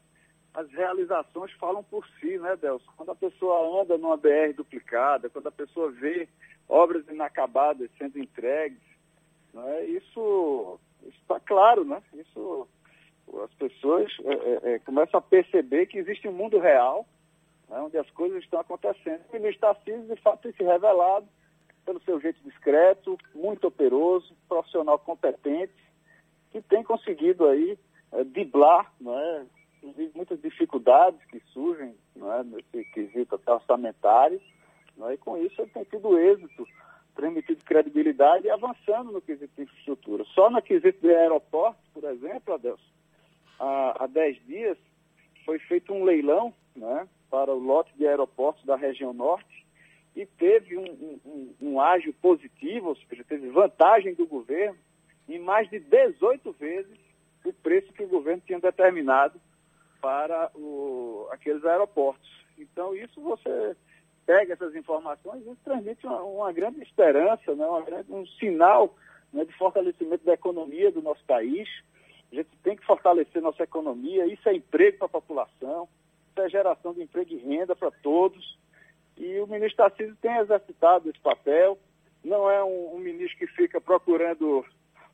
as 0.53 0.69
realizações 0.71 1.51
falam 1.53 1.83
por 1.83 2.05
si, 2.19 2.37
né, 2.37 2.55
Delcio? 2.57 2.87
Quando 2.97 3.11
a 3.11 3.15
pessoa 3.15 3.81
anda 3.81 3.97
numa 3.97 4.17
BR 4.17 4.53
duplicada, 4.55 5.29
quando 5.29 5.47
a 5.47 5.51
pessoa 5.51 5.91
vê 5.91 6.27
obras 6.67 7.07
inacabadas 7.07 7.89
sendo 7.97 8.19
entregues, 8.19 8.81
né, 9.53 9.85
isso 9.85 10.79
está 11.03 11.39
claro, 11.39 11.83
né? 11.83 12.01
Isso 12.13 12.67
as 13.43 13.53
pessoas 13.53 14.11
é, 14.25 14.33
é, 14.33 14.73
é, 14.73 14.79
começam 14.79 15.17
a 15.17 15.21
perceber 15.21 15.85
que 15.85 15.97
existe 15.97 16.27
um 16.27 16.33
mundo 16.33 16.59
real, 16.59 17.05
né, 17.69 17.79
onde 17.79 17.97
as 17.97 18.09
coisas 18.11 18.43
estão 18.43 18.59
acontecendo. 18.59 19.21
E 19.33 19.39
no 19.39 19.57
Tarcísio, 19.57 20.03
de 20.03 20.21
fato, 20.21 20.41
tem 20.41 20.51
se 20.51 20.63
revelado 20.63 21.25
pelo 21.85 22.01
seu 22.01 22.19
jeito 22.19 22.39
discreto, 22.43 23.17
muito 23.33 23.67
operoso, 23.67 24.35
profissional 24.47 24.99
competente, 24.99 25.73
que 26.51 26.61
tem 26.61 26.83
conseguido 26.83 27.47
aí 27.47 27.77
não 28.99 29.17
é, 29.17 29.45
inclusive 29.77 30.11
muitas 30.15 30.41
dificuldades 30.41 31.23
que 31.25 31.41
surgem 31.53 31.95
não 32.15 32.31
é, 32.33 32.43
nesse 32.43 32.83
quesito 32.91 33.35
até 33.35 33.51
orçamentário, 33.51 34.41
é, 35.01 35.13
e 35.13 35.17
com 35.17 35.37
isso 35.37 35.61
ele 35.61 35.71
tem 35.71 35.83
tido 35.85 36.17
êxito, 36.17 36.67
transmitido 37.15 37.63
credibilidade 37.63 38.45
e 38.45 38.49
avançando 38.49 39.11
no 39.11 39.21
quesito 39.21 39.53
de 39.55 39.63
infraestrutura. 39.63 40.23
Só 40.35 40.49
no 40.49 40.61
quesito 40.61 40.99
de 41.01 41.13
aeroportos, 41.13 41.83
por 41.93 42.03
exemplo, 42.03 42.53
Adelson, 42.53 42.83
há, 43.59 44.03
há 44.03 44.07
10 44.07 44.45
dias 44.45 44.77
foi 45.45 45.57
feito 45.59 45.93
um 45.93 46.03
leilão 46.03 46.53
né, 46.75 47.07
para 47.29 47.51
o 47.51 47.59
lote 47.59 47.91
de 47.97 48.07
aeroportos 48.07 48.63
da 48.65 48.75
região 48.75 49.13
norte, 49.13 49.65
e 50.15 50.25
teve 50.25 50.77
um, 50.77 51.19
um, 51.25 51.55
um, 51.61 51.81
ágio 51.81 52.13
positivo, 52.13 52.89
ou 52.89 52.95
seja, 52.95 53.23
teve 53.23 53.49
vantagem 53.49 54.13
do 54.13 54.25
governo 54.25 54.77
em 55.27 55.39
mais 55.39 55.69
de 55.69 55.79
18 55.79 56.51
vezes 56.53 56.99
o 57.45 57.53
preço 57.53 57.91
que 57.93 58.03
o 58.03 58.07
governo 58.07 58.43
tinha 58.45 58.59
determinado 58.59 59.39
para 60.01 60.51
o, 60.55 61.27
aqueles 61.31 61.63
aeroportos. 61.63 62.29
Então, 62.57 62.95
isso 62.95 63.19
você 63.21 63.75
pega 64.25 64.53
essas 64.53 64.75
informações 64.75 65.45
e 65.45 65.55
transmite 65.63 66.05
uma, 66.05 66.21
uma 66.21 66.51
grande 66.51 66.81
esperança, 66.81 67.55
né, 67.55 67.65
uma 67.65 67.83
um 68.09 68.25
sinal 68.39 68.95
né, 69.33 69.45
de 69.45 69.53
fortalecimento 69.53 70.25
da 70.25 70.33
economia 70.33 70.91
do 70.91 71.01
nosso 71.01 71.23
país. 71.25 71.67
A 72.31 72.35
gente 72.35 72.49
tem 72.63 72.75
que 72.75 72.85
fortalecer 72.85 73.41
nossa 73.41 73.63
economia, 73.63 74.25
isso 74.25 74.47
é 74.47 74.53
emprego 74.53 74.99
para 74.99 75.07
a 75.07 75.09
população, 75.09 75.87
isso 76.29 76.41
é 76.41 76.49
geração 76.49 76.93
de 76.93 77.01
emprego 77.01 77.33
e 77.33 77.37
renda 77.37 77.75
para 77.75 77.91
todos. 77.91 78.57
E 79.17 79.39
o 79.39 79.47
ministro 79.47 79.77
Tarcísio 79.77 80.15
tem 80.21 80.37
exercitado 80.37 81.09
esse 81.09 81.19
papel. 81.19 81.77
Não 82.23 82.49
é 82.49 82.63
um, 82.63 82.95
um 82.95 82.99
ministro 82.99 83.37
que 83.37 83.47
fica 83.47 83.79
procurando 83.79 84.65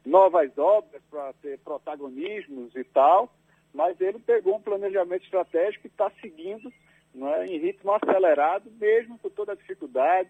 novas 0.05 0.57
obras 0.57 1.01
para 1.09 1.33
ter 1.33 1.59
protagonismos 1.59 2.75
e 2.75 2.83
tal, 2.83 3.33
mas 3.73 3.99
ele 3.99 4.19
pegou 4.19 4.55
um 4.55 4.61
planejamento 4.61 5.23
estratégico 5.23 5.85
e 5.85 5.89
está 5.89 6.09
seguindo 6.21 6.71
é, 7.15 7.45
em 7.47 7.57
ritmo 7.59 7.91
acelerado, 7.91 8.71
mesmo 8.79 9.17
com 9.19 9.29
toda 9.29 9.51
a 9.51 9.55
dificuldade 9.55 10.29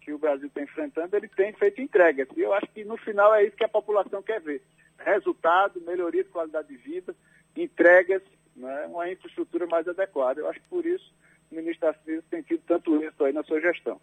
que 0.00 0.12
o 0.12 0.18
Brasil 0.18 0.48
está 0.48 0.62
enfrentando, 0.62 1.16
ele 1.16 1.28
tem 1.28 1.52
feito 1.54 1.80
entregas. 1.80 2.28
E 2.36 2.40
eu 2.40 2.52
acho 2.52 2.66
que 2.68 2.84
no 2.84 2.96
final 2.98 3.34
é 3.34 3.44
isso 3.44 3.56
que 3.56 3.64
a 3.64 3.68
população 3.68 4.22
quer 4.22 4.40
ver. 4.40 4.60
Resultado, 4.98 5.80
melhoria 5.80 6.22
de 6.22 6.28
qualidade 6.28 6.68
de 6.68 6.76
vida, 6.76 7.16
entregas, 7.56 8.22
né, 8.54 8.86
uma 8.86 9.10
infraestrutura 9.10 9.66
mais 9.66 9.88
adequada. 9.88 10.40
Eu 10.40 10.48
acho 10.48 10.60
que 10.60 10.68
por 10.68 10.84
isso 10.84 11.10
ministro 11.54 11.92
Tarcísio 11.92 12.22
tem 12.30 12.42
tido 12.42 12.62
tanto 12.66 12.96
êxito 13.02 13.24
aí 13.24 13.32
na 13.32 13.42
sua 13.44 13.60
gestão. 13.60 14.00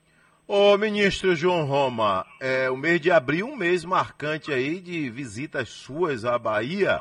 Ô 0.48 0.78
ministro 0.78 1.36
João 1.36 1.66
Roma, 1.66 2.26
é, 2.42 2.70
o 2.70 2.76
mês 2.76 3.00
de 3.00 3.12
abril 3.12 3.48
um 3.48 3.56
mês 3.56 3.86
marcante 3.86 4.52
aí 4.52 4.80
de 4.80 5.10
visitas 5.10 5.70
suas 5.70 6.26
à 6.26 6.38
Bahia, 6.38 7.00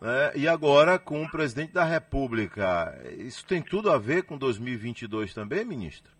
né, 0.00 0.32
e 0.34 0.48
agora 0.48 0.98
com 0.98 1.22
o 1.22 1.30
presidente 1.30 1.72
da 1.72 1.84
República. 1.84 2.98
Isso 3.18 3.46
tem 3.46 3.60
tudo 3.60 3.90
a 3.90 3.98
ver 3.98 4.22
com 4.22 4.38
2022 4.38 5.34
também, 5.34 5.64
ministro? 5.64 6.10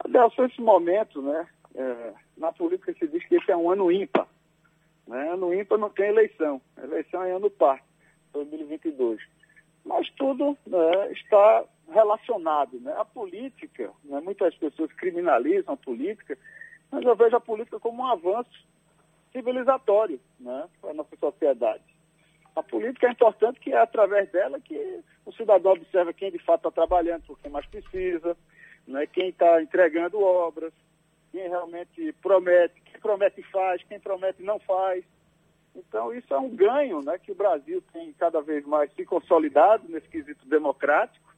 Adelson, 0.00 0.44
esse 0.44 0.60
momento, 0.60 1.22
né, 1.22 1.46
é, 1.74 2.12
na 2.36 2.52
política 2.52 2.92
se 2.98 3.06
diz 3.06 3.24
que 3.26 3.36
esse 3.36 3.50
é 3.50 3.56
um 3.56 3.70
ano 3.70 3.90
ímpar. 3.90 4.26
Né? 5.06 5.32
Ano 5.32 5.54
ímpar 5.54 5.78
não 5.78 5.90
tem 5.90 6.08
eleição, 6.08 6.60
eleição 6.82 7.22
é 7.22 7.32
ano 7.32 7.50
par, 7.50 7.80
2022. 8.32 9.20
Mas 9.84 10.08
tudo 10.10 10.56
né, 10.66 11.12
está 11.12 11.64
relacionado. 11.90 12.78
Né? 12.80 12.94
A 12.96 13.04
política, 13.04 13.90
né, 14.04 14.20
muitas 14.20 14.54
pessoas 14.56 14.92
criminalizam 14.92 15.74
a 15.74 15.76
política, 15.76 16.38
mas 16.90 17.04
eu 17.04 17.16
vejo 17.16 17.36
a 17.36 17.40
política 17.40 17.80
como 17.80 18.02
um 18.02 18.06
avanço 18.06 18.66
civilizatório 19.32 20.20
né, 20.38 20.68
para 20.80 20.90
a 20.90 20.94
nossa 20.94 21.16
sociedade. 21.16 21.82
A 22.54 22.62
política 22.62 23.08
é 23.08 23.12
importante 23.12 23.58
que 23.60 23.72
é 23.72 23.78
através 23.78 24.30
dela 24.30 24.60
que 24.60 25.00
o 25.24 25.32
cidadão 25.32 25.72
observa 25.72 26.12
quem 26.12 26.30
de 26.30 26.38
fato 26.38 26.68
está 26.68 26.70
trabalhando 26.70 27.22
por 27.22 27.38
quem 27.38 27.50
mais 27.50 27.66
precisa, 27.66 28.36
né, 28.86 29.06
quem 29.06 29.30
está 29.30 29.62
entregando 29.62 30.20
obras, 30.20 30.72
quem 31.30 31.48
realmente 31.48 32.12
promete, 32.20 32.80
quem 32.82 33.00
promete 33.00 33.42
faz, 33.44 33.82
quem 33.84 33.98
promete 33.98 34.42
não 34.42 34.58
faz. 34.60 35.02
Então 35.74 36.12
isso 36.12 36.32
é 36.32 36.38
um 36.38 36.54
ganho 36.54 37.02
né, 37.02 37.18
que 37.18 37.32
o 37.32 37.34
Brasil 37.34 37.82
tem 37.92 38.12
cada 38.12 38.40
vez 38.40 38.64
mais 38.66 38.92
se 38.94 39.04
consolidado 39.04 39.88
nesse 39.88 40.08
quesito 40.08 40.46
democrático. 40.46 41.32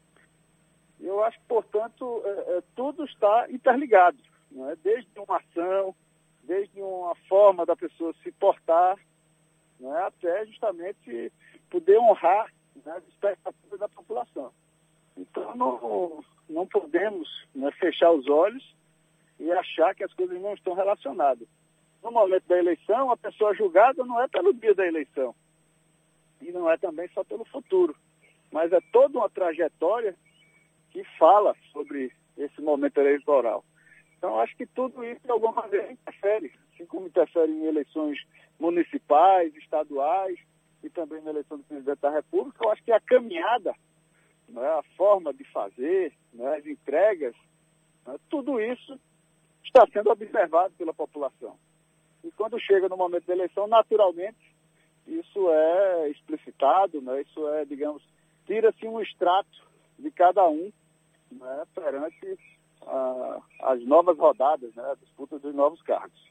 Eu 1.01 1.23
acho 1.23 1.39
que, 1.39 1.47
portanto, 1.47 2.23
é, 2.25 2.57
é, 2.57 2.63
tudo 2.75 3.05
está 3.05 3.47
interligado, 3.51 4.19
né? 4.51 4.77
desde 4.83 5.11
uma 5.19 5.37
ação, 5.37 5.95
desde 6.43 6.81
uma 6.81 7.15
forma 7.29 7.67
da 7.67 7.77
pessoa 7.77 8.15
se 8.23 8.33
portar, 8.33 8.97
né? 9.79 9.97
até 10.07 10.47
justamente 10.47 11.33
poder 11.71 11.99
honrar 11.99 12.53
né, 12.85 12.93
as 12.97 13.05
expectativas 13.09 13.79
da 13.79 13.89
população. 13.89 14.53
Então 15.17 15.55
não, 15.55 16.25
não 16.49 16.67
podemos 16.67 17.29
né, 17.55 17.71
fechar 17.73 18.11
os 18.11 18.29
olhos 18.29 18.75
e 19.39 19.51
achar 19.53 19.95
que 19.95 20.05
as 20.05 20.13
coisas 20.13 20.41
não 20.41 20.55
estão 20.55 20.75
relacionadas. 20.75 21.47
No 22.05 22.13
momento 22.13 22.47
da 22.47 22.59
eleição, 22.59 23.11
a 23.11 23.17
pessoa 23.17 23.55
julgada 23.55 24.05
não 24.05 24.21
é 24.21 24.29
pelo 24.29 24.53
dia 24.53 24.75
da 24.75 24.87
eleição 24.87 25.35
e 26.43 26.53
não 26.53 26.71
é 26.71 26.77
também 26.77 27.09
só 27.15 27.25
pelo 27.25 27.47
futuro, 27.47 27.97
mas 28.53 28.71
é 28.75 28.81
toda 28.93 29.17
uma 29.17 29.31
trajetória 29.31 30.15
que 30.91 31.03
fala 31.19 31.57
sobre 31.73 32.13
esse 32.37 32.61
momento 32.61 32.99
eleitoral. 32.99 33.65
Então, 34.19 34.39
acho 34.39 34.55
que 34.55 34.67
tudo 34.67 35.03
isso, 35.03 35.23
de 35.25 35.31
alguma 35.31 35.53
maneira, 35.53 35.93
interfere, 35.93 36.53
assim 36.73 36.85
como 36.85 37.07
interfere 37.07 37.51
em 37.51 37.65
eleições 37.65 38.19
municipais, 38.61 39.55
estaduais 39.57 40.39
e 40.83 40.91
também 40.91 41.23
na 41.23 41.31
eleição 41.31 41.57
do 41.57 41.65
presidente 41.65 42.01
da 42.01 42.11
República. 42.11 42.65
Eu 42.65 42.71
acho 42.71 42.85
que 42.85 42.93
a 42.93 43.01
caminhada, 43.01 43.75
né, 44.49 44.67
a 44.67 44.83
forma 44.95 45.33
de 45.33 45.45
fazer, 45.45 46.13
né, 46.35 46.57
as 46.57 46.67
entregas, 46.67 47.35
né, 48.07 48.17
tudo 48.29 48.61
isso 48.61 49.01
está 49.65 49.87
sendo 49.91 50.11
observado 50.11 50.75
pela 50.75 50.93
população. 50.93 51.57
E 52.25 52.31
quando 52.33 52.59
chega 52.59 52.89
no 52.89 52.97
momento 52.97 53.27
da 53.27 53.35
eleição, 53.35 53.67
naturalmente, 53.67 54.55
isso 55.07 55.51
é 55.51 56.09
explicitado, 56.09 57.01
né? 57.03 57.21
isso 57.21 57.47
é, 57.49 57.65
digamos, 57.67 58.03
tira-se 58.47 58.87
um 58.87 59.01
extrato 59.01 59.63
de 59.99 60.11
cada 60.11 60.49
um 60.49 60.73
né? 61.31 61.65
perante 61.75 62.39
ah, 62.87 63.39
as 63.61 63.85
novas 63.85 64.17
rodadas, 64.17 64.75
né? 64.75 64.83
a 64.91 64.95
disputa 64.95 65.39
dos 65.39 65.55
novos 65.55 65.83
cargos. 65.83 66.25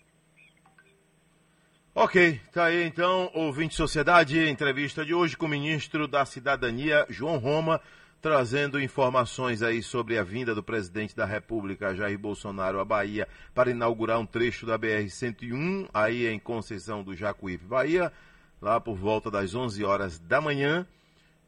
Ok, 1.96 2.42
tá 2.52 2.66
aí 2.66 2.84
então, 2.84 3.30
ouvinte 3.36 3.76
Sociedade, 3.76 4.50
entrevista 4.50 5.06
de 5.06 5.14
hoje 5.14 5.38
com 5.38 5.46
o 5.46 5.50
ministro 5.50 6.08
da 6.08 6.26
Cidadania, 6.26 7.06
João 7.08 7.38
Roma 7.38 7.80
trazendo 8.24 8.82
informações 8.82 9.62
aí 9.62 9.84
sobre 9.84 10.18
a 10.18 10.24
vinda 10.24 10.56
do 10.56 10.64
presidente 10.64 11.14
da 11.14 11.26
República, 11.26 11.94
Jair 11.94 12.18
Bolsonaro, 12.18 12.80
à 12.80 12.86
Bahia, 12.86 13.28
para 13.54 13.70
inaugurar 13.70 14.18
um 14.18 14.26
trecho 14.26 14.66
da 14.66 14.80
BR-101, 14.80 15.90
aí 15.94 16.26
em 16.28 16.40
Conceição 16.40 17.04
do 17.04 17.14
Jacuípe, 17.14 17.66
Bahia, 17.66 18.14
lá 18.62 18.80
por 18.80 18.96
volta 18.96 19.30
das 19.30 19.54
11 19.54 19.84
horas 19.84 20.20
da 20.20 20.40
manhã. 20.40 20.88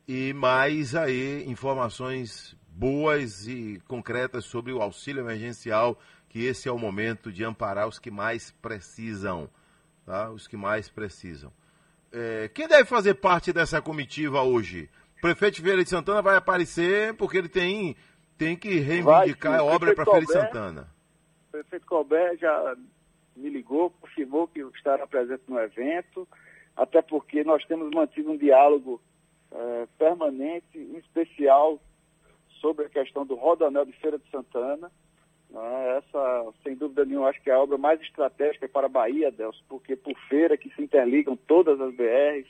E 0.05 0.33
mais 0.33 0.93
aí 0.95 1.45
informações 1.47 2.57
boas 2.67 3.47
e 3.47 3.81
concretas 3.87 4.43
sobre 4.43 4.73
o 4.73 4.81
auxílio 4.81 5.21
emergencial, 5.21 5.97
que 6.27 6.43
esse 6.43 6.67
é 6.67 6.71
o 6.73 6.77
momento 6.77 7.31
de 7.31 7.45
amparar 7.45 7.87
os 7.87 7.99
que 7.99 8.11
mais 8.11 8.51
precisam, 8.61 9.49
tá? 10.05 10.29
Os 10.29 10.45
que 10.45 10.57
mais 10.57 10.89
precisam. 10.89 11.53
É, 12.11 12.49
quem 12.53 12.67
deve 12.67 12.83
fazer 12.83 13.13
parte 13.13 13.53
dessa 13.53 13.81
comitiva 13.81 14.41
hoje? 14.41 14.89
Prefeito 15.21 15.61
Feira 15.61 15.83
de 15.83 15.89
Santana 15.89 16.21
vai 16.21 16.35
aparecer 16.35 17.13
porque 17.15 17.37
ele 17.37 17.49
tem, 17.49 17.95
tem 18.37 18.55
que 18.55 18.79
reivindicar 18.79 19.53
vai, 19.53 19.59
a 19.59 19.63
obra 19.63 19.95
para 19.95 20.05
Feira 20.05 20.25
de 20.25 20.31
Santana. 20.31 20.87
O 21.49 21.51
prefeito 21.51 21.85
Colbert 21.85 22.37
já 22.37 22.75
me 23.35 23.49
ligou, 23.49 23.89
confirmou 23.89 24.47
que 24.47 24.61
estará 24.75 25.05
presente 25.05 25.43
no 25.47 25.59
evento, 25.59 26.27
até 26.75 27.01
porque 27.01 27.43
nós 27.43 27.63
temos 27.65 27.89
mantido 27.91 28.31
um 28.31 28.37
diálogo 28.37 29.01
é, 29.51 29.87
permanente, 29.97 30.77
especial, 30.97 31.79
sobre 32.61 32.85
a 32.85 32.89
questão 32.89 33.25
do 33.25 33.35
Rodanel 33.35 33.85
de 33.85 33.93
Feira 33.93 34.17
de 34.17 34.29
Santana. 34.29 34.91
Né? 35.49 35.97
Essa, 35.97 36.53
sem 36.63 36.75
dúvida 36.75 37.05
nenhuma, 37.05 37.29
acho 37.29 37.41
que 37.41 37.49
é 37.49 37.53
a 37.53 37.59
obra 37.59 37.77
mais 37.77 38.01
estratégica 38.01 38.67
para 38.67 38.87
a 38.87 38.89
Bahia, 38.89 39.31
Deus, 39.31 39.61
porque 39.67 39.95
por 39.95 40.17
feira 40.27 40.57
que 40.57 40.69
se 40.73 40.81
interligam 40.81 41.35
todas 41.35 41.79
as 41.79 41.93
BRs, 41.93 42.47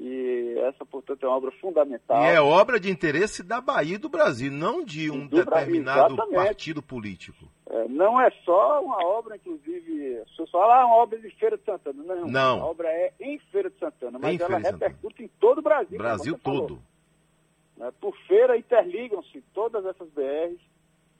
e 0.00 0.56
essa, 0.60 0.86
portanto, 0.86 1.24
é 1.24 1.26
uma 1.26 1.36
obra 1.36 1.50
fundamental. 1.60 2.22
E 2.22 2.26
é 2.28 2.40
obra 2.40 2.78
de 2.78 2.88
interesse 2.88 3.42
da 3.42 3.60
Bahia 3.60 3.96
e 3.96 3.98
do 3.98 4.08
Brasil, 4.08 4.52
não 4.52 4.84
de 4.84 5.10
um 5.10 5.26
do 5.26 5.44
determinado 5.44 6.14
Brasil, 6.14 6.34
partido 6.34 6.80
político. 6.80 7.44
É, 7.68 7.88
não 7.88 8.20
é 8.20 8.30
só 8.44 8.80
uma 8.80 9.04
obra, 9.04 9.34
inclusive, 9.34 10.22
se 10.36 10.40
eu 10.40 10.46
falar 10.46 10.82
ah, 10.82 10.86
uma 10.86 10.96
obra 10.98 11.18
de 11.18 11.28
Feira 11.30 11.58
de 11.58 11.64
Santana. 11.64 12.00
Não, 12.04 12.28
não. 12.28 12.62
A 12.62 12.66
obra 12.66 12.88
é 12.88 13.12
em 13.18 13.40
Feira 13.50 13.68
de 13.68 13.78
Santana, 13.80 14.20
mas 14.20 14.40
em 14.40 14.44
ela 14.44 14.58
repercute 14.58 15.24
em 15.24 15.28
todo 15.40 15.58
o 15.58 15.62
Brasil. 15.62 15.98
Brasil 15.98 16.38
todo. 16.38 16.80
Né? 17.76 17.92
Por 18.00 18.16
feira 18.28 18.56
interligam-se 18.56 19.42
todas 19.52 19.84
essas 19.84 20.08
BRs. 20.10 20.60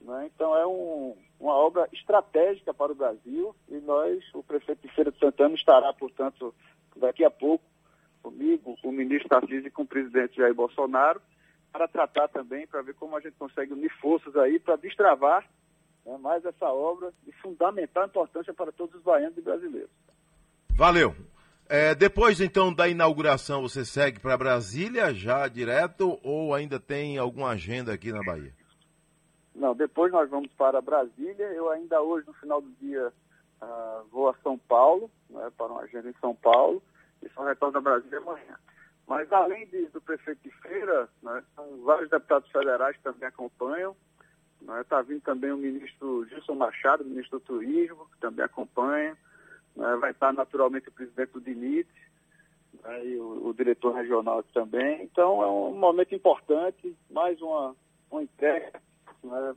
Né? 0.03 0.31
Então 0.33 0.57
é 0.57 0.65
um, 0.65 1.17
uma 1.41 1.53
obra 1.53 1.89
estratégica 1.93 2.73
para 2.73 2.93
o 2.93 2.95
Brasil 2.95 3.57
e 3.69 3.75
nós, 3.79 4.23
o 4.33 4.43
prefeito 4.45 4.87
de 4.87 4.95
Feira 4.95 5.11
de 5.11 5.19
Santana, 5.19 5.57
estará, 5.57 5.93
portanto, 5.93 6.55
daqui 6.95 7.25
a 7.25 7.31
pouco 7.31 7.65
comigo, 8.23 8.77
com 8.81 8.89
o 8.89 8.93
ministro 8.93 9.29
Tarcísio 9.29 9.67
e 9.67 9.71
com 9.71 9.83
o 9.83 9.87
presidente 9.87 10.37
Jair 10.37 10.55
Bolsonaro, 10.55 11.21
para 11.73 11.89
tratar 11.89 12.29
também, 12.29 12.67
para 12.67 12.83
ver 12.83 12.95
como 12.95 13.17
a 13.17 13.21
gente 13.21 13.37
consegue 13.39 13.73
unir 13.73 13.91
forças 14.01 14.35
aí 14.37 14.59
para 14.59 14.77
destravar 14.77 15.47
né, 16.05 16.17
mais 16.19 16.45
essa 16.45 16.67
obra 16.67 17.13
de 17.25 17.33
fundamental 17.33 18.07
importância 18.07 18.53
para 18.55 18.73
todos 18.73 18.95
os 18.95 19.03
baianos 19.03 19.37
e 19.37 19.43
brasileiros. 19.43 19.91
Valeu. 20.71 21.15
É, 21.69 21.95
depois 21.95 22.41
então 22.41 22.73
da 22.73 22.89
inauguração, 22.89 23.61
você 23.61 23.85
segue 23.85 24.19
para 24.19 24.39
Brasília 24.39 25.13
já 25.13 25.47
direto 25.47 26.19
ou 26.23 26.55
ainda 26.55 26.81
tem 26.81 27.19
alguma 27.19 27.51
agenda 27.51 27.93
aqui 27.93 28.11
na 28.11 28.23
Bahia? 28.23 28.55
Não, 29.55 29.75
depois 29.75 30.11
nós 30.11 30.31
vamos 30.31 30.51
para 30.57 30.81
Brasília. 30.81 31.47
Eu 31.53 31.69
ainda 31.71 32.01
hoje, 32.01 32.27
no 32.27 32.33
final 32.35 32.63
do 32.63 32.71
dia, 32.81 33.13
uh, 33.61 34.07
vou 34.11 34.31
a 34.31 34.35
São 34.43 34.57
Paulo, 34.57 35.11
né, 35.29 35.51
para 35.59 35.67
uma 35.67 35.83
agenda 35.83 36.09
em 36.09 36.15
São 36.21 36.35
Paulo 36.35 36.83
e 37.23 37.29
só 37.31 37.45
retorna 37.45 37.79
a 37.79 37.83
Brasília 37.83 38.19
amanhã. 38.19 38.57
Mas 39.07 39.33
além 39.33 39.67
de, 39.67 39.87
do 39.87 40.01
prefeito 40.01 40.43
de 40.43 40.51
Feira, 40.61 41.09
né, 41.23 41.43
são 41.55 41.83
vários 41.83 42.11
deputados 42.11 42.51
federais 42.51 42.97
que 42.97 43.03
também 43.03 43.29
acompanham. 43.29 43.97
Está 44.61 44.75
né, 44.75 44.85
tá 44.85 45.03
vindo 45.03 45.23
também 45.23 45.51
o 45.51 45.57
ministro 45.57 46.27
Gilson 46.29 46.55
Machado, 46.55 47.05
ministro 47.05 47.39
do 47.39 47.45
Turismo, 47.45 48.07
que 48.13 48.21
também 48.21 48.45
acompanha. 48.45 49.17
Né, 49.75 49.97
vai 49.97 50.11
estar 50.11 50.33
naturalmente 50.33 50.89
o 50.89 50.93
presidente 50.93 51.33
do 51.33 51.41
DINIT 51.41 51.89
né, 52.83 53.07
e 53.07 53.17
o, 53.17 53.47
o, 53.47 53.55
diretor 53.55 53.95
regional 53.95 54.43
também. 54.43 55.03
Então 55.03 55.43
é 55.43 55.47
um 55.47 55.75
momento 55.75 56.15
importante, 56.15 56.95
mais 57.11 57.41
uma, 57.41 57.75
uma 58.11 58.23
entrega 58.23 58.81
né, 59.23 59.57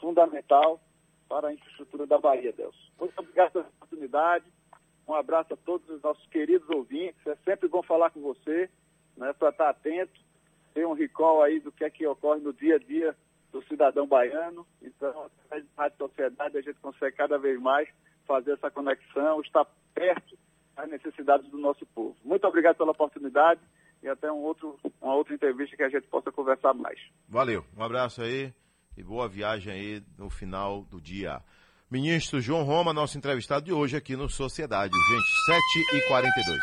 fundamental 0.00 0.80
para 1.28 1.48
a 1.48 1.52
infraestrutura 1.52 2.06
da 2.06 2.18
Bahia, 2.18 2.52
Deus. 2.52 2.74
Muito 2.98 3.16
obrigado 3.16 3.52
pela 3.52 3.64
oportunidade. 3.64 4.44
Um 5.06 5.14
abraço 5.14 5.54
a 5.54 5.56
todos 5.56 5.88
os 5.88 6.02
nossos 6.02 6.26
queridos 6.28 6.68
ouvintes. 6.70 7.26
É 7.26 7.36
sempre 7.44 7.68
bom 7.68 7.82
falar 7.82 8.10
com 8.10 8.20
você, 8.20 8.70
né, 9.16 9.32
para 9.32 9.50
estar 9.50 9.64
tá 9.64 9.70
atento, 9.70 10.20
ter 10.72 10.86
um 10.86 10.94
recall 10.94 11.42
aí 11.42 11.60
do 11.60 11.72
que 11.72 11.84
é 11.84 11.90
que 11.90 12.06
ocorre 12.06 12.40
no 12.40 12.52
dia 12.52 12.76
a 12.76 12.78
dia 12.78 13.16
do 13.50 13.62
cidadão 13.64 14.06
baiano. 14.06 14.66
Então, 14.80 15.10
através 15.24 15.64
da 15.64 15.82
Rádio 15.82 15.98
Sociedade, 15.98 16.58
a 16.58 16.62
gente 16.62 16.80
consegue 16.80 17.16
cada 17.16 17.38
vez 17.38 17.60
mais 17.60 17.88
fazer 18.26 18.52
essa 18.52 18.70
conexão, 18.70 19.40
estar 19.40 19.66
perto 19.94 20.38
das 20.74 20.88
necessidades 20.88 21.50
do 21.50 21.58
nosso 21.58 21.84
povo. 21.86 22.16
Muito 22.24 22.46
obrigado 22.46 22.76
pela 22.76 22.92
oportunidade 22.92 23.60
e 24.02 24.08
até 24.08 24.30
um 24.32 24.38
outro, 24.38 24.78
uma 25.00 25.14
outra 25.14 25.34
entrevista 25.34 25.76
que 25.76 25.82
a 25.82 25.88
gente 25.88 26.06
possa 26.08 26.32
conversar 26.32 26.74
mais. 26.74 26.98
Valeu, 27.28 27.64
um 27.76 27.82
abraço 27.82 28.22
aí 28.22 28.52
e 28.96 29.02
boa 29.02 29.28
viagem 29.28 29.72
aí 29.72 30.02
no 30.18 30.30
final 30.30 30.82
do 30.84 31.00
dia. 31.00 31.42
Ministro 31.92 32.40
João 32.40 32.62
Roma, 32.62 32.90
nosso 32.90 33.18
entrevistado 33.18 33.66
de 33.66 33.70
hoje 33.70 33.94
aqui 33.94 34.16
no 34.16 34.26
Sociedade. 34.26 34.94
Gente, 35.10 35.26
7h42. 36.08 36.56